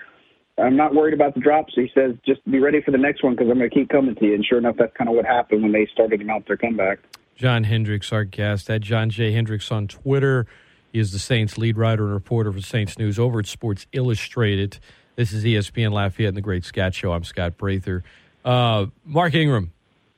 I'm 0.57 0.75
not 0.75 0.95
worried 0.95 1.13
about 1.13 1.35
the 1.35 1.41
drops. 1.41 1.73
He 1.75 1.91
says, 1.93 2.15
just 2.25 2.43
be 2.49 2.59
ready 2.59 2.81
for 2.81 2.91
the 2.91 2.97
next 2.97 3.23
one 3.23 3.33
because 3.33 3.49
I'm 3.51 3.57
going 3.57 3.69
to 3.69 3.75
keep 3.75 3.89
coming 3.89 4.15
to 4.15 4.25
you. 4.25 4.35
And 4.35 4.45
sure 4.45 4.57
enough, 4.57 4.77
that's 4.79 4.95
kind 4.97 5.09
of 5.09 5.15
what 5.15 5.25
happened 5.25 5.63
when 5.63 5.73
they 5.73 5.87
started 5.91 6.19
to 6.19 6.25
mount 6.25 6.47
their 6.47 6.57
comeback. 6.57 6.99
John 7.35 7.65
Hendrix, 7.65 8.11
our 8.11 8.23
guest, 8.23 8.69
at 8.69 8.81
John 8.81 9.09
J. 9.09 9.31
Hendrix 9.31 9.71
on 9.71 9.87
Twitter. 9.87 10.47
He 10.93 10.99
is 10.99 11.11
the 11.11 11.19
Saints 11.19 11.57
lead 11.57 11.77
writer 11.77 12.05
and 12.05 12.13
reporter 12.13 12.51
for 12.51 12.61
Saints 12.61 12.97
News 12.97 13.19
over 13.19 13.39
at 13.39 13.47
Sports 13.47 13.85
Illustrated. 13.91 14.79
This 15.15 15.33
is 15.33 15.43
ESPN 15.43 15.91
Lafayette 15.91 16.29
and 16.29 16.37
the 16.37 16.41
Great 16.41 16.63
Scott 16.63 16.93
Show. 16.93 17.11
I'm 17.11 17.23
Scott 17.23 17.57
Prather. 17.57 18.03
Uh, 18.43 18.87
Mark 19.03 19.33
Ingram, 19.33 19.73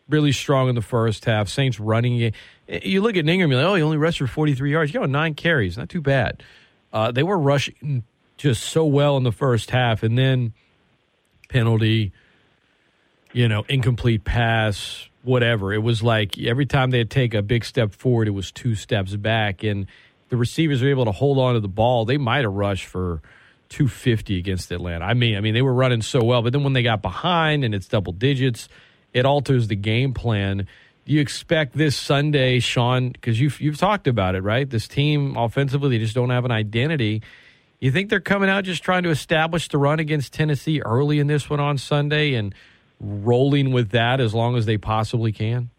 really 0.10 0.32
strong 0.32 0.70
in 0.70 0.76
the 0.76 0.82
first 0.82 1.26
half. 1.26 1.50
Saints 1.50 1.80
running. 1.80 2.34
You 2.68 3.02
look 3.02 3.16
at 3.16 3.28
Ingram, 3.28 3.52
you're 3.52 3.62
like, 3.62 3.70
oh, 3.70 3.76
he 3.76 3.82
only 3.82 3.98
rushed 3.98 4.20
for 4.20 4.28
43 4.28 4.72
yards. 4.72 4.94
You 4.94 5.00
got 5.00 5.10
nine 5.10 5.34
carries. 5.34 5.78
Not 5.78 5.90
too 5.90 6.02
bad. 6.02 6.44
Uh, 6.94 7.12
they 7.12 7.24
were 7.24 7.38
rushing 7.38 8.04
just 8.38 8.64
so 8.64 8.86
well 8.86 9.18
in 9.18 9.24
the 9.24 9.32
first 9.32 9.72
half. 9.72 10.04
And 10.04 10.18
then 10.18 10.54
penalty, 11.50 12.12
you 13.38 13.48
know, 13.48 13.64
incomplete 13.70 14.24
pass, 14.24 15.08
whatever. 15.22 15.72
It 15.72 15.84
was 15.84 16.02
like 16.02 16.40
every 16.40 16.66
time 16.66 16.90
they'd 16.90 17.08
take 17.08 17.36
a 17.36 17.44
big 17.44 17.66
step 17.66 17.94
forward, 17.94 18.28
it 18.28 18.32
was 18.32 18.52
two 18.52 18.74
steps 18.74 19.16
back. 19.16 19.64
And 19.64 19.86
the 20.30 20.38
receivers 20.38 20.82
were 20.82 20.90
able 20.90 21.06
to 21.06 21.12
hold 21.12 21.38
on 21.38 21.54
to 21.54 21.60
the 21.60 21.68
ball. 21.68 22.04
They 22.04 22.18
might 22.18 22.46
have 22.46 22.54
rushed 22.54 22.88
for 22.88 23.22
250 23.70 24.40
against 24.40 24.72
Atlanta. 24.72 25.06
I 25.06 25.14
mean, 25.14 25.38
I 25.38 25.42
mean, 25.42 25.54
they 25.54 25.62
were 25.62 25.74
running 25.74 26.02
so 26.02 26.24
well, 26.24 26.42
but 26.42 26.52
then 26.52 26.64
when 26.64 26.74
they 26.74 26.82
got 26.82 27.04
behind 27.04 27.64
and 27.64 27.76
it's 27.76 27.88
double 27.88 28.12
digits, 28.12 28.70
it 29.14 29.24
alters 29.24 29.68
the 29.68 29.76
game 29.76 30.16
plan. 30.16 30.68
Do 31.06 31.14
you 31.14 31.22
expect 31.22 31.78
this 31.78 31.96
Sunday, 31.96 32.60
Sean? 32.60 33.12
Because 33.12 33.40
you've 33.40 33.62
you've 33.62 33.78
talked 33.78 34.08
about 34.08 34.34
it, 34.34 34.42
right? 34.42 34.68
This 34.68 34.88
team 34.88 35.38
offensively, 35.38 35.90
they 35.90 36.04
just 36.04 36.16
don't 36.16 36.32
have 36.32 36.44
an 36.44 36.52
identity. 36.52 37.22
You 37.80 37.92
think 37.92 38.10
they're 38.10 38.20
coming 38.20 38.50
out 38.50 38.64
just 38.64 38.82
trying 38.82 39.04
to 39.04 39.12
establish 39.12 39.70
the 39.70 39.78
run 39.78 40.00
against 40.00 40.34
Tennessee 40.34 40.82
early 40.82 41.20
in 41.20 41.28
this 41.28 41.52
one 41.52 41.60
on 41.60 41.78
Sunday 41.78 42.34
and 42.34 42.56
rolling 43.00 43.72
with 43.72 43.90
that 43.92 44.20
as 44.20 44.34
long 44.34 44.56
as 44.58 44.66
they 44.66 44.78
possibly 44.78 45.32
can? 45.32 45.70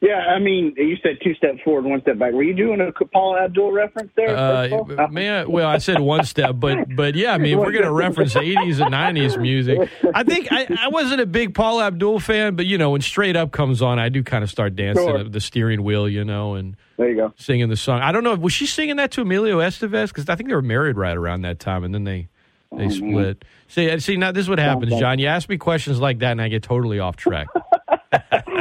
Yeah, 0.00 0.18
I 0.18 0.38
mean, 0.38 0.74
you 0.76 0.96
said 1.02 1.16
two 1.24 1.34
steps 1.34 1.60
forward, 1.64 1.86
one 1.86 2.02
step 2.02 2.18
back. 2.18 2.34
Were 2.34 2.42
you 2.42 2.52
doing 2.52 2.78
a 2.82 2.92
Paula 3.06 3.44
Abdul 3.44 3.72
reference 3.72 4.10
there? 4.14 4.36
Uh, 4.36 5.08
man, 5.08 5.50
well, 5.50 5.66
I 5.66 5.78
said 5.78 5.98
one 5.98 6.24
step, 6.26 6.56
but 6.56 6.94
but 6.94 7.14
yeah, 7.14 7.32
I 7.32 7.38
mean, 7.38 7.54
if 7.54 7.58
we're 7.64 7.72
going 7.72 7.84
to 7.86 7.90
reference 7.92 8.34
'80s 8.34 8.84
and 8.84 8.92
'90s 8.92 9.40
music, 9.40 9.88
I 10.14 10.22
think 10.22 10.48
I, 10.52 10.66
I 10.78 10.88
wasn't 10.88 11.22
a 11.22 11.26
big 11.26 11.54
Paula 11.54 11.86
Abdul 11.86 12.20
fan, 12.20 12.54
but 12.54 12.66
you 12.66 12.76
know, 12.76 12.90
when 12.90 13.00
Straight 13.00 13.34
Up 13.34 13.50
comes 13.52 13.80
on, 13.80 13.98
I 13.98 14.10
do 14.10 14.22
kind 14.22 14.44
of 14.44 14.50
start 14.50 14.76
dancing 14.76 15.06
Sure. 15.06 15.18
at 15.20 15.32
the 15.32 15.40
steering 15.40 15.82
wheel, 15.82 16.06
you 16.06 16.22
know, 16.22 16.52
and 16.52 16.76
there 16.98 17.08
you 17.08 17.16
go. 17.16 17.32
singing 17.38 17.70
the 17.70 17.76
song. 17.76 18.02
I 18.02 18.12
don't 18.12 18.24
know, 18.24 18.34
was 18.34 18.52
she 18.52 18.66
singing 18.66 18.96
that 18.96 19.10
to 19.12 19.22
Emilio 19.22 19.58
Estevez? 19.60 20.08
Because 20.08 20.28
I 20.28 20.34
think 20.36 20.50
they 20.50 20.54
were 20.54 20.60
married 20.60 20.98
right 20.98 21.16
around 21.16 21.42
that 21.42 21.60
time, 21.60 21.82
and 21.82 21.94
then 21.94 22.04
they 22.04 22.28
they 22.76 22.88
split. 22.88 23.44
See, 23.68 23.90
uh, 23.90 23.98
see, 23.98 24.16
now 24.16 24.32
this 24.32 24.42
is 24.42 24.48
what 24.48 24.58
happens, 24.58 24.98
John. 24.98 25.18
You 25.18 25.26
ask 25.26 25.48
me 25.48 25.58
questions 25.58 26.00
like 26.00 26.18
that, 26.20 26.32
and 26.32 26.42
I 26.42 26.48
get 26.48 26.62
totally 26.62 26.98
off 26.98 27.16
track. 27.16 27.48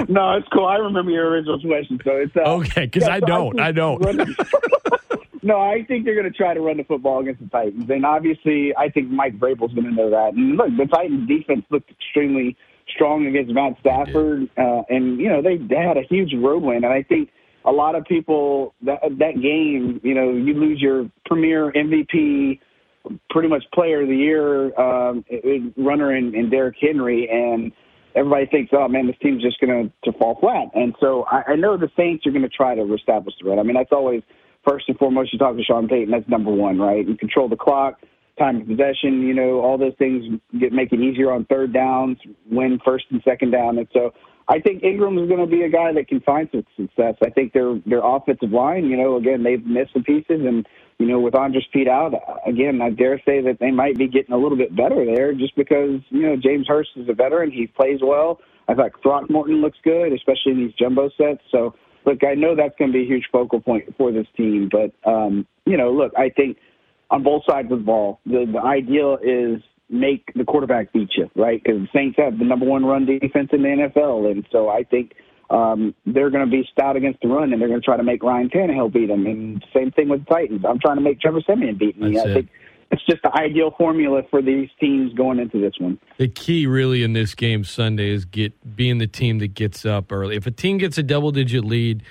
No, 0.10 0.34
it's 0.34 0.48
cool. 0.52 0.66
I 0.66 0.78
remember 0.78 1.12
your 1.12 1.30
original 1.30 1.60
question, 1.60 2.00
so 2.04 2.12
it's 2.12 2.36
uh, 2.36 2.42
Okay, 2.42 2.86
because 2.86 3.04
yeah, 3.08 3.16
I 3.16 3.20
so 3.20 3.26
don't, 3.26 3.52
think 3.52 3.62
I 3.62 3.72
don't. 3.72 4.02
no, 5.44 5.60
I 5.60 5.84
think 5.88 6.06
they're 6.06 6.16
going 6.16 6.32
to 6.32 6.38
try 6.38 6.54
to 6.54 6.60
run 6.60 6.78
the 6.78 6.84
football 6.84 7.22
against 7.22 7.42
the 7.42 7.48
Titans, 7.50 7.90
and 7.90 8.06
obviously, 8.06 8.76
I 8.76 8.90
think 8.90 9.10
Mike 9.10 9.40
Vrabel's 9.40 9.74
going 9.74 9.86
to 9.86 9.92
know 9.92 10.10
that. 10.10 10.34
And 10.34 10.58
look, 10.58 10.70
the 10.78 10.88
Titans' 10.88 11.28
defense 11.28 11.66
looked 11.70 11.90
extremely 11.92 12.58
strong 12.94 13.28
against 13.28 13.54
Matt 13.54 13.78
Stafford, 13.80 14.50
uh, 14.58 14.84
and 14.90 15.20
you 15.20 15.30
know 15.30 15.42
they 15.42 15.58
they 15.58 15.76
had 15.76 15.98
a 15.98 16.04
huge 16.04 16.34
road 16.34 16.64
win, 16.64 16.84
and 16.84 16.94
I 16.94 17.04
think 17.04 17.30
a 17.66 17.72
lot 17.72 17.96
of 17.96 18.06
people 18.06 18.74
that 18.82 19.00
that 19.02 19.42
game, 19.42 20.02
you 20.04 20.14
know, 20.14 20.32
you 20.32 20.54
lose 20.54 20.82
your 20.82 21.10
premier 21.26 21.72
MVP 21.72 22.60
pretty 23.30 23.50
much 23.50 23.64
player 23.74 24.02
of 24.02 24.08
the 24.08 24.16
year 24.16 24.80
um, 24.80 25.26
runner 25.78 26.16
in, 26.16 26.34
in 26.36 26.50
Derrick 26.50 26.76
Henry, 26.80 27.30
and 27.30 27.72
everybody 28.16 28.46
thinks, 28.46 28.72
oh 28.74 28.88
man, 28.88 29.08
this 29.08 29.16
team's 29.22 29.42
just 29.42 29.60
going 29.60 29.92
to 30.04 30.14
fall 30.14 30.38
flat. 30.40 30.68
And 30.74 30.96
so 31.00 31.26
I, 31.30 31.54
I 31.54 31.56
know 31.56 31.78
the 31.78 31.90
Saints 31.98 32.26
are 32.26 32.32
going 32.32 32.44
to 32.44 32.50
try 32.50 32.76
to 32.76 32.84
reestablish 32.84 33.36
the 33.42 33.50
run. 33.50 33.60
I 33.60 33.64
mean, 33.64 33.76
that's 33.76 33.92
always 33.92 34.22
first 34.68 34.88
and 34.88 34.98
foremost. 34.98 35.34
You 35.34 35.40
talk 35.40 35.56
to 35.58 35.64
Sean 35.64 35.88
Payton, 35.88 36.12
that's 36.12 36.28
number 36.30 36.52
one, 36.52 36.80
right? 36.80 37.08
You 37.08 37.18
control 37.18 37.50
the 37.50 37.58
clock, 37.58 38.00
time 38.40 38.62
of 38.62 38.68
possession. 38.68 39.22
You 39.22 39.34
know, 39.34 39.62
all 39.62 39.78
those 39.78 39.96
things 39.98 40.40
get 40.60 40.72
make 40.72 40.94
it 40.94 41.00
easier 41.00 41.32
on 41.32 41.46
third 41.46 41.74
downs, 41.74 42.18
win 42.50 42.80
first 42.86 43.06
and 43.12 43.22
second 43.24 43.52
down, 43.52 43.78
and 43.78 43.88
so. 43.94 44.14
I 44.46 44.60
think 44.60 44.84
Ingram 44.84 45.18
is 45.20 45.30
going 45.30 45.40
to 45.40 45.48
be 45.48 45.64
a 45.64 45.70
guy 45.70 45.94
that 45.94 46.10
can 46.10 46.20
find 46.20 46.50
some 46.52 46.66
success. 46.76 47.16
I 47.24 47.30
think 47.30 47.54
their 47.54 47.80
their 47.86 48.02
offensive 48.04 48.52
line, 48.52 48.88
you 48.88 48.98
know, 48.98 49.16
again 49.16 49.42
they've 49.42 49.66
missed 49.66 49.94
some 49.94 50.04
pieces, 50.04 50.42
and 50.46 50.68
you 51.00 51.06
know 51.06 51.20
with 51.20 51.36
Andrus 51.36 51.66
Peat 51.72 51.88
out, 51.88 52.14
again 52.46 52.82
I 52.82 52.90
dare 52.90 53.22
say 53.26 53.42
that 53.42 53.58
they 53.60 53.72
might 53.72 53.98
be 53.98 54.08
getting 54.08 54.34
a 54.34 54.38
little 54.38 54.58
bit 54.58 54.76
better 54.76 55.06
there, 55.06 55.34
just 55.34 55.56
because 55.56 56.02
you 56.10 56.22
know 56.22 56.36
James 56.36 56.68
Hurst 56.68 56.92
is 56.96 57.10
a 57.10 57.14
veteran, 57.14 57.52
he 57.52 57.68
plays 57.68 58.00
well. 58.02 58.40
I 58.68 58.74
thought 58.76 58.92
Throckmorton 59.02 59.62
looks 59.62 59.78
good, 59.84 60.14
especially 60.14 60.54
in 60.54 60.58
these 60.60 60.74
jumbo 60.74 61.10
sets. 61.18 61.42
So 61.52 61.76
look, 62.06 62.24
I 62.24 62.34
know 62.34 62.56
that's 62.56 62.76
going 62.78 62.92
to 62.92 62.98
be 62.98 63.04
a 63.04 63.08
huge 63.08 63.26
focal 63.32 63.60
point 63.60 63.94
for 63.98 64.12
this 64.12 64.28
team, 64.36 64.70
but 64.72 64.94
um, 65.10 65.46
you 65.66 65.78
know, 65.78 65.92
look, 65.92 66.14
I 66.18 66.30
think 66.30 66.58
on 67.12 67.24
both 67.24 67.44
sides 67.48 67.72
of 67.72 67.80
the 67.80 67.86
ball, 67.86 68.20
the, 68.26 68.46
the 68.52 68.60
ideal 68.60 69.18
is 69.22 69.62
make 69.90 70.32
the 70.34 70.44
quarterback 70.44 70.92
beat 70.94 71.10
you, 71.16 71.30
right? 71.36 71.62
Because 71.64 71.82
the 71.82 71.88
Saints 71.94 72.18
have 72.18 72.40
the 72.40 72.46
number 72.46 72.66
one 72.66 72.86
run 72.86 73.06
defense 73.06 73.50
in 73.52 73.62
the 73.62 73.68
NFL, 73.68 74.32
and 74.32 74.46
so 74.52 74.70
I 74.70 74.84
think 74.84 75.14
um, 75.50 75.94
they're 76.06 76.30
going 76.30 76.46
to 76.46 76.52
be 76.52 76.68
stout 76.72 76.96
against 76.96 77.22
the 77.22 77.28
run, 77.28 77.54
and 77.54 77.62
they're 77.62 77.70
going 77.70 77.82
to 77.82 77.86
try 77.86 77.98
to 77.98 78.04
make 78.04 78.24
Ryan 78.24 78.50
Tannehill 78.50 78.94
beat 78.94 79.08
them. 79.08 79.26
And 79.26 79.64
same 79.74 79.92
thing 79.92 80.10
with 80.10 80.26
the 80.26 80.34
Titans. 80.34 80.64
I'm 80.68 80.80
trying 80.80 80.96
to 80.96 81.02
make 81.02 81.20
Trevor 81.20 81.42
Siemian 81.46 81.78
beat 81.78 82.00
me. 82.00 82.14
That's 82.14 82.28
I 82.28 82.30
it. 82.30 82.34
think 82.34 82.50
it's 82.92 83.06
just 83.06 83.24
the 83.24 83.36
ideal 83.36 83.72
formula 83.78 84.22
for 84.30 84.42
these 84.42 84.70
teams 84.80 85.14
going 85.14 85.40
into 85.40 85.60
this 85.60 85.74
one. 85.80 86.00
The 86.18 86.28
key, 86.28 86.68
really, 86.68 87.04
in 87.04 87.14
this 87.14 87.34
game 87.34 87.64
Sunday 87.64 88.10
is 88.12 88.26
get 88.26 88.76
being 88.76 89.00
the 89.00 89.08
team 89.08 89.40
that 89.40 89.56
gets 89.56 89.86
up 89.86 90.12
early. 90.12 90.36
If 90.36 90.46
a 90.46 90.52
team 90.52 90.78
gets 90.78 90.98
a 90.98 91.04
double 91.04 91.32
digit 91.32 91.66
lead, 91.66 92.04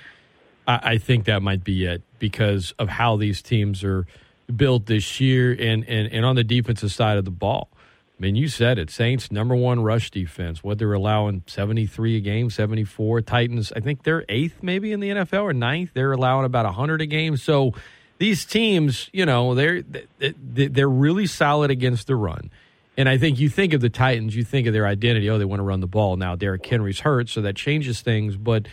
I, 0.67 0.79
I 0.83 0.97
think 0.97 1.25
that 1.25 1.41
might 1.41 1.63
be 1.63 1.85
it 1.85 2.01
because 2.19 2.73
of 2.79 2.89
how 2.89 3.15
these 3.15 3.41
teams 3.41 3.83
are 3.83 4.05
built 4.53 4.85
this 4.87 5.19
year 5.21 5.51
and, 5.51 5.87
and, 5.87 6.11
and 6.11 6.25
on 6.25 6.35
the 6.35 6.43
defensive 6.43 6.91
side 6.91 7.17
of 7.17 7.25
the 7.25 7.31
ball. 7.31 7.69
I 8.17 8.21
mean, 8.21 8.35
you 8.35 8.47
said 8.47 8.77
it. 8.77 8.89
Saints 8.89 9.31
number 9.31 9.55
one 9.55 9.81
rush 9.81 10.11
defense. 10.11 10.63
What 10.63 10.77
they're 10.77 10.93
allowing 10.93 11.43
seventy 11.47 11.85
three 11.87 12.15
a 12.17 12.19
game, 12.19 12.49
seventy 12.49 12.83
four. 12.83 13.21
Titans, 13.21 13.73
I 13.75 13.79
think 13.79 14.03
they're 14.03 14.23
eighth 14.29 14.61
maybe 14.61 14.91
in 14.91 14.99
the 14.99 15.09
NFL 15.09 15.43
or 15.43 15.53
ninth. 15.53 15.91
They're 15.93 16.11
allowing 16.11 16.45
about 16.45 16.71
hundred 16.73 17.01
a 17.01 17.05
game. 17.05 17.37
So 17.37 17.73
these 18.19 18.45
teams, 18.45 19.09
you 19.11 19.25
know, 19.25 19.55
they're 19.55 19.81
they- 19.81 20.33
they're 20.67 20.87
really 20.89 21.25
solid 21.25 21.71
against 21.71 22.07
the 22.07 22.15
run. 22.15 22.49
And 22.95 23.09
I 23.09 23.17
think 23.17 23.39
you 23.39 23.49
think 23.49 23.73
of 23.73 23.81
the 23.81 23.89
Titans, 23.89 24.35
you 24.35 24.43
think 24.43 24.67
of 24.67 24.73
their 24.73 24.85
identity. 24.85 25.27
Oh, 25.29 25.39
they 25.39 25.45
want 25.45 25.59
to 25.59 25.63
run 25.63 25.79
the 25.79 25.87
ball. 25.87 26.15
Now 26.15 26.35
Derrick 26.35 26.63
Henry's 26.65 26.99
hurt, 26.99 27.27
so 27.27 27.41
that 27.41 27.55
changes 27.55 28.01
things. 28.01 28.37
But 28.37 28.67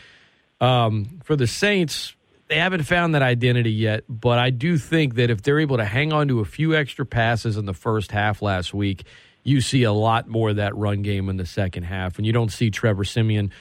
um, 0.61 1.21
for 1.25 1.37
the 1.37 1.47
Saints, 1.47 2.15
they 2.49 2.57
haven't 2.57 2.83
found 2.83 3.15
that 3.15 3.23
identity 3.23 3.73
yet. 3.73 4.05
But 4.09 4.39
I 4.39 4.51
do 4.51 4.77
think 4.77 5.15
that 5.15 5.31
if 5.31 5.41
they're 5.43 5.59
able 5.61 5.79
to 5.79 5.85
hang 5.87 6.13
on 6.13 6.29
to 6.29 6.41
a 6.41 6.45
few 6.45 6.75
extra 6.77 7.07
passes 7.07 7.57
in 7.57 7.65
the 7.65 7.73
first 7.73 8.13
half 8.13 8.43
last 8.43 8.75
week, 8.75 9.05
you 9.43 9.61
see 9.61 9.83
a 9.85 9.93
lot 9.93 10.29
more 10.29 10.51
of 10.51 10.57
that 10.57 10.77
run 10.77 11.03
game 11.03 11.29
in 11.29 11.37
the 11.37 11.47
second 11.47 11.85
half. 11.85 12.19
And 12.19 12.27
you 12.27 12.33
don't 12.33 12.53
see 12.53 12.71
Trevor 12.71 13.05
Siemian, 13.05 13.53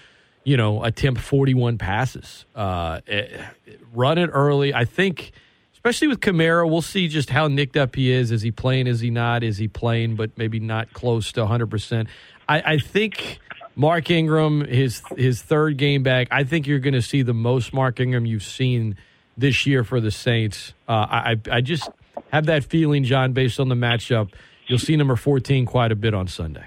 you 0.43 0.57
know, 0.57 0.83
attempt 0.83 1.21
41 1.21 1.77
passes. 1.77 2.45
Uh, 2.55 3.01
eh, 3.07 3.45
run 3.93 4.17
it 4.17 4.29
early. 4.33 4.73
I 4.73 4.85
think, 4.85 5.31
especially 5.73 6.07
with 6.07 6.19
Kamara, 6.19 6.69
we'll 6.69 6.81
see 6.81 7.07
just 7.07 7.29
how 7.29 7.47
nicked 7.47 7.77
up 7.77 7.95
he 7.95 8.11
is. 8.11 8.31
Is 8.31 8.41
he 8.41 8.51
playing? 8.51 8.87
Is 8.87 8.99
he 8.99 9.09
not? 9.09 9.43
Is 9.43 9.57
he 9.57 9.67
playing, 9.67 10.15
but 10.15 10.37
maybe 10.37 10.59
not 10.59 10.93
close 10.93 11.31
to 11.33 11.41
100%? 11.41 12.07
I, 12.47 12.73
I 12.73 12.77
think 12.79 13.39
Mark 13.75 14.09
Ingram, 14.09 14.65
his 14.65 15.01
his 15.15 15.41
third 15.41 15.77
game 15.77 16.03
back, 16.03 16.27
I 16.31 16.43
think 16.43 16.67
you're 16.67 16.79
going 16.79 16.95
to 16.95 17.01
see 17.01 17.21
the 17.21 17.33
most 17.33 17.73
Mark 17.73 17.99
Ingram 17.99 18.25
you've 18.25 18.43
seen 18.43 18.97
this 19.37 19.65
year 19.65 19.85
for 19.85 20.01
the 20.01 20.11
Saints. 20.11 20.73
Uh, 20.87 20.91
I 20.91 21.35
I 21.49 21.61
just 21.61 21.89
have 22.31 22.47
that 22.47 22.65
feeling, 22.65 23.05
John, 23.05 23.31
based 23.31 23.59
on 23.59 23.69
the 23.69 23.75
matchup. 23.75 24.31
You'll 24.69 24.79
see 24.79 24.95
number 24.95 25.15
14 25.15 25.65
quite 25.65 25.91
a 25.91 25.95
bit 25.95 26.13
on 26.13 26.27
Sunday. 26.27 26.65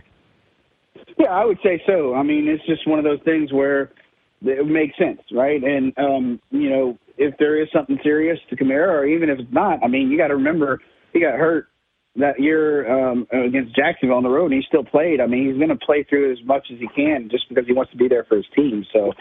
Yeah, 1.18 1.28
I 1.28 1.44
would 1.44 1.58
say 1.62 1.80
so. 1.86 2.14
I 2.14 2.24
mean, 2.24 2.48
it's 2.48 2.66
just 2.66 2.86
one 2.86 2.98
of 2.98 3.04
those 3.04 3.20
things 3.24 3.52
where 3.52 3.92
it 4.42 4.66
makes 4.66 4.98
sense, 4.98 5.20
right? 5.32 5.62
And 5.62 5.96
um, 5.96 6.40
you 6.50 6.68
know, 6.68 6.98
if 7.16 7.36
there 7.38 7.62
is 7.62 7.68
something 7.72 7.98
serious 8.02 8.38
to 8.50 8.56
Kamara, 8.56 8.88
or 8.88 9.06
even 9.06 9.30
if 9.30 9.38
it's 9.38 9.52
not, 9.52 9.78
I 9.84 9.88
mean, 9.88 10.10
you 10.10 10.18
got 10.18 10.28
to 10.28 10.36
remember 10.36 10.80
he 11.12 11.20
got 11.20 11.38
hurt 11.38 11.68
that 12.16 12.40
year 12.40 12.90
um, 12.90 13.26
against 13.30 13.76
Jacksonville 13.76 14.16
on 14.16 14.24
the 14.24 14.28
road, 14.28 14.46
and 14.52 14.54
he 14.54 14.66
still 14.66 14.84
played. 14.84 15.20
I 15.20 15.26
mean, 15.26 15.46
he's 15.46 15.56
going 15.56 15.68
to 15.68 15.86
play 15.86 16.02
through 16.02 16.32
as 16.32 16.38
much 16.44 16.66
as 16.72 16.80
he 16.80 16.88
can 16.88 17.28
just 17.30 17.48
because 17.48 17.66
he 17.66 17.72
wants 17.72 17.92
to 17.92 17.96
be 17.96 18.08
there 18.08 18.24
for 18.24 18.36
his 18.36 18.46
team. 18.54 18.84
So, 18.92 19.12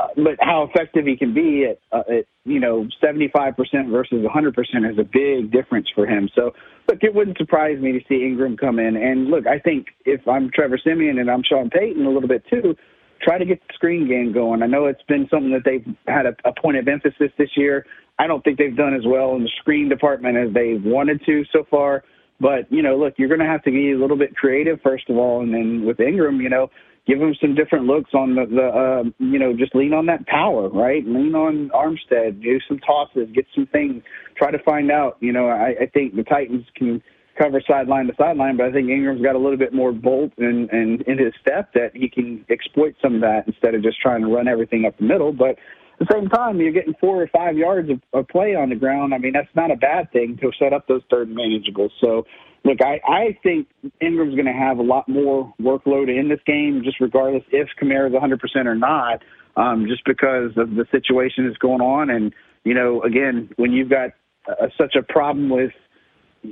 uh, 0.00 0.08
but 0.16 0.34
how 0.40 0.68
effective 0.68 1.06
he 1.06 1.16
can 1.16 1.32
be 1.32 1.66
at, 1.70 1.78
uh, 1.96 2.02
at 2.10 2.26
you 2.44 2.58
know, 2.58 2.88
75% 3.02 3.54
versus 3.90 4.26
100% 4.26 4.90
is 4.90 4.98
a 4.98 5.04
big 5.04 5.52
difference 5.52 5.88
for 5.94 6.04
him. 6.06 6.28
So, 6.34 6.52
look, 6.88 6.98
it 7.02 7.14
wouldn't 7.14 7.38
surprise 7.38 7.80
me 7.80 7.92
to 7.92 8.00
see 8.08 8.24
Ingram 8.24 8.56
come 8.56 8.78
in. 8.78 8.96
And 8.96 9.28
look, 9.28 9.46
I 9.46 9.58
think 9.58 9.88
if 10.04 10.26
I'm 10.28 10.50
Trevor 10.50 10.78
Siemian 10.82 11.18
and 11.18 11.30
I'm 11.30 11.42
Sean 11.42 11.70
Payton 11.70 12.04
a 12.04 12.10
little 12.10 12.28
bit 12.28 12.44
too, 12.48 12.76
try 13.22 13.38
to 13.38 13.44
get 13.44 13.60
the 13.66 13.74
screen 13.74 14.08
game 14.08 14.32
going. 14.32 14.62
I 14.62 14.66
know 14.66 14.86
it's 14.86 15.02
been 15.08 15.26
something 15.30 15.52
that 15.52 15.62
they've 15.64 15.86
had 16.06 16.26
a, 16.26 16.36
a 16.44 16.52
point 16.52 16.76
of 16.76 16.88
emphasis 16.88 17.30
this 17.38 17.50
year. 17.56 17.86
I 18.18 18.26
don't 18.26 18.44
think 18.44 18.58
they've 18.58 18.76
done 18.76 18.94
as 18.94 19.06
well 19.06 19.34
in 19.34 19.42
the 19.42 19.50
screen 19.60 19.88
department 19.88 20.36
as 20.36 20.52
they 20.52 20.74
wanted 20.74 21.24
to 21.26 21.44
so 21.52 21.66
far. 21.70 22.04
But, 22.40 22.70
you 22.70 22.82
know, 22.82 22.96
look, 22.96 23.14
you're 23.16 23.28
going 23.28 23.40
to 23.40 23.46
have 23.46 23.62
to 23.62 23.70
be 23.70 23.92
a 23.92 23.98
little 23.98 24.16
bit 24.16 24.36
creative, 24.36 24.80
first 24.82 25.08
of 25.08 25.16
all. 25.16 25.40
And 25.40 25.54
then 25.54 25.84
with 25.84 26.00
Ingram, 26.00 26.40
you 26.40 26.48
know, 26.48 26.70
give 27.06 27.20
him 27.20 27.34
some 27.40 27.54
different 27.54 27.86
looks 27.86 28.10
on 28.14 28.34
the, 28.34 28.46
the 28.46 28.66
uh, 28.66 29.02
you 29.18 29.38
know, 29.38 29.52
just 29.52 29.74
lean 29.74 29.92
on 29.92 30.06
that 30.06 30.26
power, 30.26 30.68
right? 30.68 31.04
Lean 31.06 31.34
on 31.34 31.70
Armstead, 31.70 32.42
do 32.42 32.58
some 32.66 32.78
tosses, 32.78 33.28
get 33.34 33.46
some 33.54 33.66
things, 33.66 34.02
try 34.36 34.50
to 34.50 34.58
find 34.60 34.90
out. 34.90 35.16
You 35.20 35.32
know, 35.32 35.48
I, 35.48 35.74
I 35.82 35.86
think 35.92 36.16
the 36.16 36.24
Titans 36.24 36.64
can 36.76 37.02
cover 37.38 37.60
sideline 37.66 38.06
to 38.06 38.14
sideline, 38.16 38.56
but 38.56 38.66
I 38.66 38.72
think 38.72 38.88
Ingram's 38.88 39.22
got 39.22 39.34
a 39.34 39.38
little 39.38 39.58
bit 39.58 39.74
more 39.74 39.92
bolt 39.92 40.32
and 40.38 40.70
and 40.70 41.02
in 41.02 41.18
his 41.18 41.34
step 41.40 41.72
that 41.74 41.90
he 41.94 42.08
can 42.08 42.44
exploit 42.48 42.94
some 43.02 43.16
of 43.16 43.20
that 43.22 43.44
instead 43.46 43.74
of 43.74 43.82
just 43.82 44.00
trying 44.00 44.22
to 44.22 44.28
run 44.28 44.48
everything 44.48 44.84
up 44.86 44.96
the 44.98 45.04
middle. 45.04 45.32
But 45.32 45.58
at 46.00 46.08
the 46.08 46.12
same 46.12 46.28
time, 46.28 46.60
you're 46.60 46.72
getting 46.72 46.94
four 47.00 47.22
or 47.22 47.28
five 47.28 47.56
yards 47.56 47.90
of, 47.90 48.00
of 48.12 48.28
play 48.28 48.54
on 48.54 48.70
the 48.70 48.76
ground. 48.76 49.14
I 49.14 49.18
mean, 49.18 49.32
that's 49.32 49.54
not 49.54 49.70
a 49.70 49.76
bad 49.76 50.10
thing 50.12 50.38
to 50.40 50.50
set 50.58 50.72
up 50.72 50.88
those 50.88 51.02
third 51.10 51.28
and 51.28 51.36
manageable. 51.36 51.88
So, 52.00 52.26
look, 52.64 52.78
I, 52.80 53.00
I 53.06 53.38
think 53.42 53.68
Ingram's 54.00 54.34
going 54.34 54.46
to 54.46 54.52
have 54.52 54.78
a 54.78 54.82
lot 54.82 55.08
more 55.08 55.52
workload 55.60 56.08
in 56.08 56.28
this 56.28 56.40
game, 56.46 56.82
just 56.84 57.00
regardless 57.00 57.44
if 57.52 57.68
Kamara's 57.80 58.12
100% 58.12 58.66
or 58.66 58.74
not, 58.74 59.22
um, 59.56 59.86
just 59.86 60.04
because 60.04 60.52
of 60.56 60.70
the 60.70 60.86
situation 60.90 61.46
that's 61.46 61.58
going 61.58 61.80
on. 61.80 62.10
And, 62.10 62.34
you 62.64 62.74
know, 62.74 63.02
again, 63.02 63.50
when 63.56 63.72
you've 63.72 63.90
got 63.90 64.10
uh, 64.48 64.68
such 64.78 64.96
a 64.96 65.02
problem 65.02 65.50
with 65.50 65.72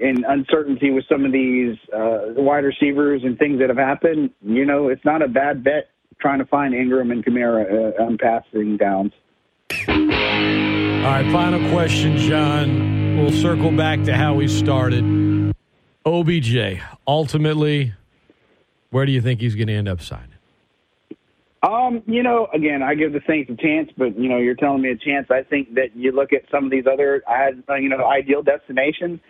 and 0.01 0.25
uncertainty 0.27 0.91
with 0.91 1.05
some 1.07 1.27
of 1.27 1.33
these 1.33 1.77
uh, 1.95 2.33
wide 2.37 2.65
receivers 2.65 3.23
and 3.25 3.39
things 3.39 3.59
that 3.61 3.69
have 3.69 3.77
happened, 3.77 4.31
you 4.41 4.65
know, 4.65 4.89
it's 4.89 5.05
not 5.05 5.21
a 5.23 5.29
bad 5.29 5.63
bet 5.63 5.91
trying 6.19 6.39
to 6.39 6.47
find 6.47 6.75
Ingram 6.75 7.11
and 7.11 7.25
Kamara 7.25 7.99
uh, 7.99 8.03
on 8.03 8.17
passing 8.17 8.77
downs. 8.77 9.13
All 9.89 11.09
right, 11.09 11.31
final 11.33 11.71
question, 11.71 12.17
John. 12.17 13.19
We'll 13.19 13.33
circle 13.33 13.77
back 13.77 14.05
to 14.05 14.17
how 14.17 14.35
we 14.35 14.49
started. 14.49 15.05
OBJ, 16.05 16.81
ultimately, 17.07 17.95
where 18.91 19.07
do 19.07 19.13
you 19.13 19.21
think 19.21 19.41
he's 19.41 19.55
going 19.55 19.69
to 19.69 19.75
end 19.75 19.89
up 19.89 20.01
signing? 20.01 20.29
Um, 21.63 22.03
you 22.07 22.25
know, 22.25 22.49
again, 22.53 22.83
I 22.83 22.95
give 22.95 23.13
the 23.13 23.21
Saints 23.27 23.51
a 23.51 23.55
chance, 23.55 23.89
but 23.97 24.19
you 24.19 24.29
know, 24.29 24.39
you're 24.39 24.57
telling 24.57 24.83
me 24.83 24.91
a 24.91 24.97
chance. 24.97 25.29
I 25.31 25.43
think 25.43 25.75
that 25.75 25.95
you 25.95 26.11
look 26.11 26.33
at 26.33 26.43
some 26.51 26.65
of 26.65 26.71
these 26.73 26.85
other, 26.93 27.23
uh, 27.29 27.75
you 27.77 27.89
know, 27.89 28.05
ideal 28.05 28.43
destinations. 28.43 29.21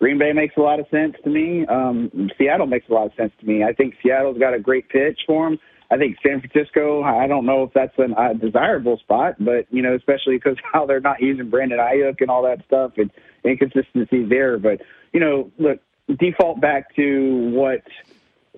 Green 0.00 0.18
Bay 0.18 0.32
makes 0.32 0.56
a 0.56 0.60
lot 0.60 0.80
of 0.80 0.86
sense 0.90 1.14
to 1.22 1.30
me. 1.30 1.64
Um, 1.66 2.10
Seattle 2.36 2.66
makes 2.66 2.88
a 2.90 2.92
lot 2.92 3.06
of 3.06 3.12
sense 3.16 3.32
to 3.40 3.46
me. 3.46 3.62
I 3.62 3.72
think 3.72 3.94
Seattle's 4.02 4.36
got 4.36 4.52
a 4.52 4.58
great 4.58 4.88
pitch 4.88 5.20
for 5.26 5.46
him. 5.46 5.58
I 5.90 5.96
think 5.96 6.16
San 6.26 6.40
Francisco. 6.40 7.02
I 7.02 7.28
don't 7.28 7.46
know 7.46 7.62
if 7.62 7.72
that's 7.72 7.96
a 7.98 8.12
uh, 8.20 8.32
desirable 8.32 8.98
spot, 8.98 9.36
but 9.38 9.66
you 9.70 9.80
know, 9.80 9.94
especially 9.94 10.36
because 10.36 10.56
how 10.72 10.86
they're 10.86 11.00
not 11.00 11.22
using 11.22 11.48
Brandon 11.48 11.78
Aiyuk 11.78 12.20
and 12.20 12.30
all 12.30 12.42
that 12.42 12.64
stuff, 12.66 12.92
and 12.96 13.10
inconsistency 13.44 14.24
there. 14.24 14.58
But 14.58 14.80
you 15.12 15.20
know, 15.20 15.52
look, 15.58 15.78
default 16.14 16.60
back 16.60 16.94
to 16.96 17.50
what 17.52 17.82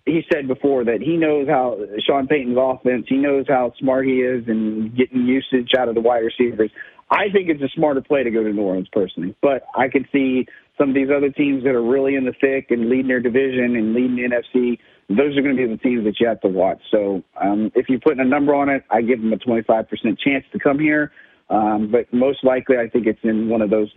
he 0.05 0.23
said 0.33 0.49
before 0.49 0.85
that 0.85 1.01
he 1.01 1.17
knows 1.17 1.49
how 1.49 1.79
Sean 2.07 2.27
Payton's 2.27 2.59
offense. 2.59 3.07
He 3.09 3.17
knows 3.17 3.47
how 3.49 3.73
smart 3.79 4.07
he 4.07 4.21
is 4.21 4.47
and 4.49 4.95
getting 4.97 5.27
usage 5.27 5.71
out 5.77 5.89
of 5.89 5.95
the 5.95 6.01
wide 6.01 6.25
receivers. 6.25 6.71
I 7.11 7.31
think 7.33 7.49
it's 7.49 7.63
a 7.63 7.69
smarter 7.75 8.03
play 8.03 8.23
to 8.23 8.31
go 8.31 8.43
to 8.43 8.53
New 8.53 8.63
Orleans 8.63 8.89
personally, 8.93 9.35
but 9.41 9.65
I 9.75 9.89
can 9.89 10.07
see 10.13 10.47
some 10.77 10.91
of 10.91 10.95
these 10.95 11.09
other 11.15 11.31
teams 11.31 11.65
that 11.65 11.75
are 11.75 11.83
really 11.83 12.15
in 12.15 12.25
the 12.25 12.35
thick 12.41 12.71
and 12.71 12.89
leading 12.89 13.09
their 13.09 13.21
division 13.21 13.77
and 13.77 13.95
leading 13.95 14.17
the 14.17 14.23
NFC. 14.23 14.79
Those 15.09 15.37
are 15.37 15.43
going 15.43 15.57
to 15.57 15.67
be 15.67 15.67
the 15.67 15.79
teams 15.79 16.05
that 16.05 16.21
you 16.21 16.29
have 16.29 16.41
to 16.43 16.49
watch. 16.49 16.81
So 16.91 17.23
um, 17.41 17.73
if 17.75 17.89
you're 17.89 17.99
putting 17.99 18.21
a 18.21 18.25
number 18.25 18.55
on 18.55 18.69
it, 18.69 18.85
I 18.91 19.01
give 19.01 19.21
them 19.21 19.33
a 19.33 19.39
25% 19.39 19.87
chance 20.19 20.45
to 20.53 20.59
come 20.59 20.79
here. 20.79 21.13
Um, 21.49 21.91
but 21.91 22.13
most 22.13 22.45
likely, 22.45 22.77
I 22.77 22.89
think 22.89 23.07
it's 23.07 23.19
in 23.23 23.49
one 23.49 23.63
of 23.63 23.71
those 23.71 23.91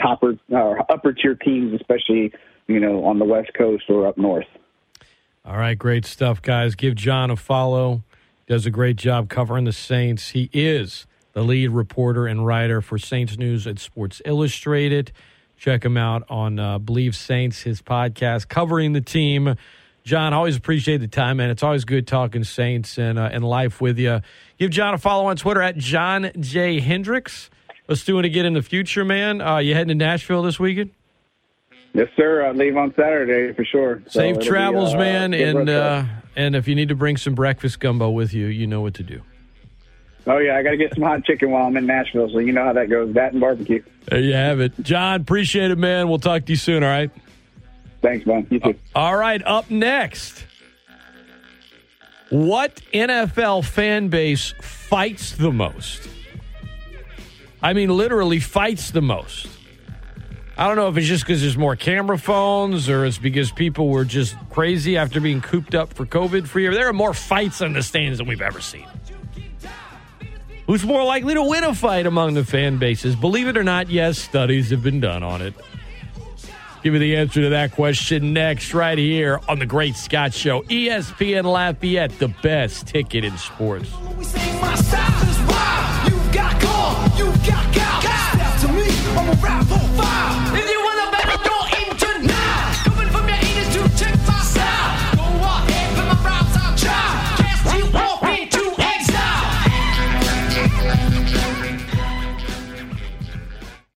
topper 0.00 0.38
or 0.50 0.78
uh, 0.78 0.84
upper 0.90 1.14
tier 1.14 1.34
teams, 1.34 1.72
especially 1.74 2.32
you 2.66 2.80
know 2.80 3.04
on 3.04 3.18
the 3.18 3.24
West 3.24 3.52
Coast 3.54 3.84
or 3.88 4.06
up 4.06 4.18
north. 4.18 4.46
All 5.44 5.56
right, 5.56 5.78
great 5.78 6.06
stuff, 6.06 6.40
guys. 6.40 6.74
Give 6.74 6.94
John 6.94 7.30
a 7.30 7.36
follow. 7.36 8.02
Does 8.46 8.66
a 8.66 8.70
great 8.70 8.96
job 8.96 9.28
covering 9.28 9.64
the 9.64 9.72
Saints. 9.72 10.30
He 10.30 10.50
is 10.52 11.06
the 11.32 11.42
lead 11.42 11.68
reporter 11.68 12.26
and 12.26 12.46
writer 12.46 12.80
for 12.80 12.98
Saints 12.98 13.36
News 13.36 13.66
at 13.66 13.78
Sports 13.78 14.22
Illustrated. 14.24 15.12
Check 15.56 15.84
him 15.84 15.96
out 15.96 16.24
on 16.28 16.58
uh, 16.58 16.78
Believe 16.78 17.14
Saints, 17.14 17.62
his 17.62 17.80
podcast 17.82 18.48
covering 18.48 18.92
the 18.92 19.00
team. 19.00 19.56
John, 20.04 20.34
always 20.34 20.56
appreciate 20.56 20.98
the 20.98 21.08
time, 21.08 21.38
man. 21.38 21.50
It's 21.50 21.62
always 21.62 21.84
good 21.84 22.06
talking 22.06 22.44
Saints 22.44 22.98
and 22.98 23.18
uh, 23.18 23.30
and 23.32 23.44
life 23.44 23.80
with 23.80 23.98
you. 23.98 24.20
Give 24.58 24.70
John 24.70 24.94
a 24.94 24.98
follow 24.98 25.26
on 25.26 25.36
Twitter 25.36 25.62
at 25.62 25.76
John 25.76 26.30
J 26.38 26.80
Hendrix. 26.80 27.50
Let's 27.88 28.04
do 28.04 28.18
it 28.18 28.24
again 28.24 28.46
in 28.46 28.52
the 28.52 28.62
future, 28.62 29.04
man. 29.04 29.40
Uh, 29.40 29.58
you 29.58 29.74
heading 29.74 29.88
to 29.88 29.94
Nashville 29.94 30.42
this 30.42 30.60
weekend? 30.60 30.90
Yes, 31.94 32.08
sir. 32.16 32.44
I 32.44 32.50
leave 32.50 32.76
on 32.76 32.92
Saturday 32.94 33.54
for 33.54 33.64
sure. 33.64 34.02
So 34.08 34.18
Safe 34.18 34.40
travels, 34.40 34.92
be, 34.92 34.96
uh, 34.96 34.98
man. 34.98 35.32
And 35.32 35.68
uh, 35.70 36.04
and 36.34 36.56
if 36.56 36.66
you 36.66 36.74
need 36.74 36.88
to 36.88 36.96
bring 36.96 37.16
some 37.16 37.34
breakfast 37.34 37.78
gumbo 37.78 38.10
with 38.10 38.34
you, 38.34 38.46
you 38.46 38.66
know 38.66 38.80
what 38.80 38.94
to 38.94 39.04
do. 39.04 39.22
Oh 40.26 40.38
yeah, 40.38 40.56
I 40.56 40.62
got 40.62 40.70
to 40.70 40.76
get 40.76 40.92
some 40.94 41.04
hot 41.04 41.24
chicken 41.24 41.50
while 41.50 41.66
I'm 41.66 41.76
in 41.76 41.86
Nashville, 41.86 42.28
so 42.30 42.38
you 42.38 42.52
know 42.52 42.64
how 42.64 42.72
that 42.72 42.90
goes. 42.90 43.14
That 43.14 43.32
and 43.32 43.40
barbecue. 43.40 43.82
There 44.06 44.20
you 44.20 44.32
have 44.32 44.58
it, 44.58 44.72
John. 44.82 45.20
Appreciate 45.20 45.70
it, 45.70 45.78
man. 45.78 46.08
We'll 46.08 46.18
talk 46.18 46.46
to 46.46 46.52
you 46.52 46.56
soon. 46.56 46.82
All 46.82 46.88
right. 46.88 47.10
Thanks, 48.02 48.26
man. 48.26 48.46
You 48.50 48.58
too. 48.58 48.74
All 48.94 49.16
right. 49.16 49.42
Up 49.46 49.70
next, 49.70 50.46
what 52.30 52.80
NFL 52.92 53.64
fan 53.64 54.08
base 54.08 54.52
fights 54.60 55.32
the 55.32 55.52
most? 55.52 56.08
I 57.62 57.72
mean, 57.72 57.90
literally 57.90 58.40
fights 58.40 58.90
the 58.90 59.02
most. 59.02 59.46
I 60.56 60.68
don't 60.68 60.76
know 60.76 60.88
if 60.88 60.96
it's 60.96 61.08
just 61.08 61.24
because 61.24 61.40
there's 61.40 61.58
more 61.58 61.74
camera 61.74 62.16
phones 62.16 62.88
or 62.88 63.04
it's 63.04 63.18
because 63.18 63.50
people 63.50 63.88
were 63.88 64.04
just 64.04 64.36
crazy 64.50 64.96
after 64.96 65.20
being 65.20 65.40
cooped 65.40 65.74
up 65.74 65.92
for 65.92 66.06
COVID 66.06 66.46
for 66.46 66.60
a 66.60 66.62
year. 66.62 66.74
There 66.74 66.88
are 66.88 66.92
more 66.92 67.12
fights 67.12 67.60
on 67.60 67.72
the 67.72 67.82
stands 67.82 68.18
than 68.18 68.28
we've 68.28 68.40
ever 68.40 68.60
seen. 68.60 68.86
Who's 70.66 70.84
more 70.84 71.04
likely 71.04 71.34
to 71.34 71.42
win 71.42 71.64
a 71.64 71.74
fight 71.74 72.06
among 72.06 72.34
the 72.34 72.44
fan 72.44 72.78
bases? 72.78 73.16
Believe 73.16 73.48
it 73.48 73.56
or 73.56 73.64
not, 73.64 73.90
yes, 73.90 74.18
studies 74.18 74.70
have 74.70 74.82
been 74.82 75.00
done 75.00 75.22
on 75.24 75.42
it. 75.42 75.54
Give 76.84 76.92
me 76.92 76.98
the 77.00 77.16
answer 77.16 77.40
to 77.42 77.48
that 77.50 77.72
question 77.72 78.32
next, 78.32 78.74
right 78.74 78.96
here 78.96 79.40
on 79.48 79.58
The 79.58 79.66
Great 79.66 79.96
Scott 79.96 80.34
Show. 80.34 80.62
ESPN 80.62 81.44
Lafayette, 81.44 82.18
the 82.18 82.28
best 82.28 82.86
ticket 82.86 83.24
in 83.24 83.36
sports. 83.38 83.90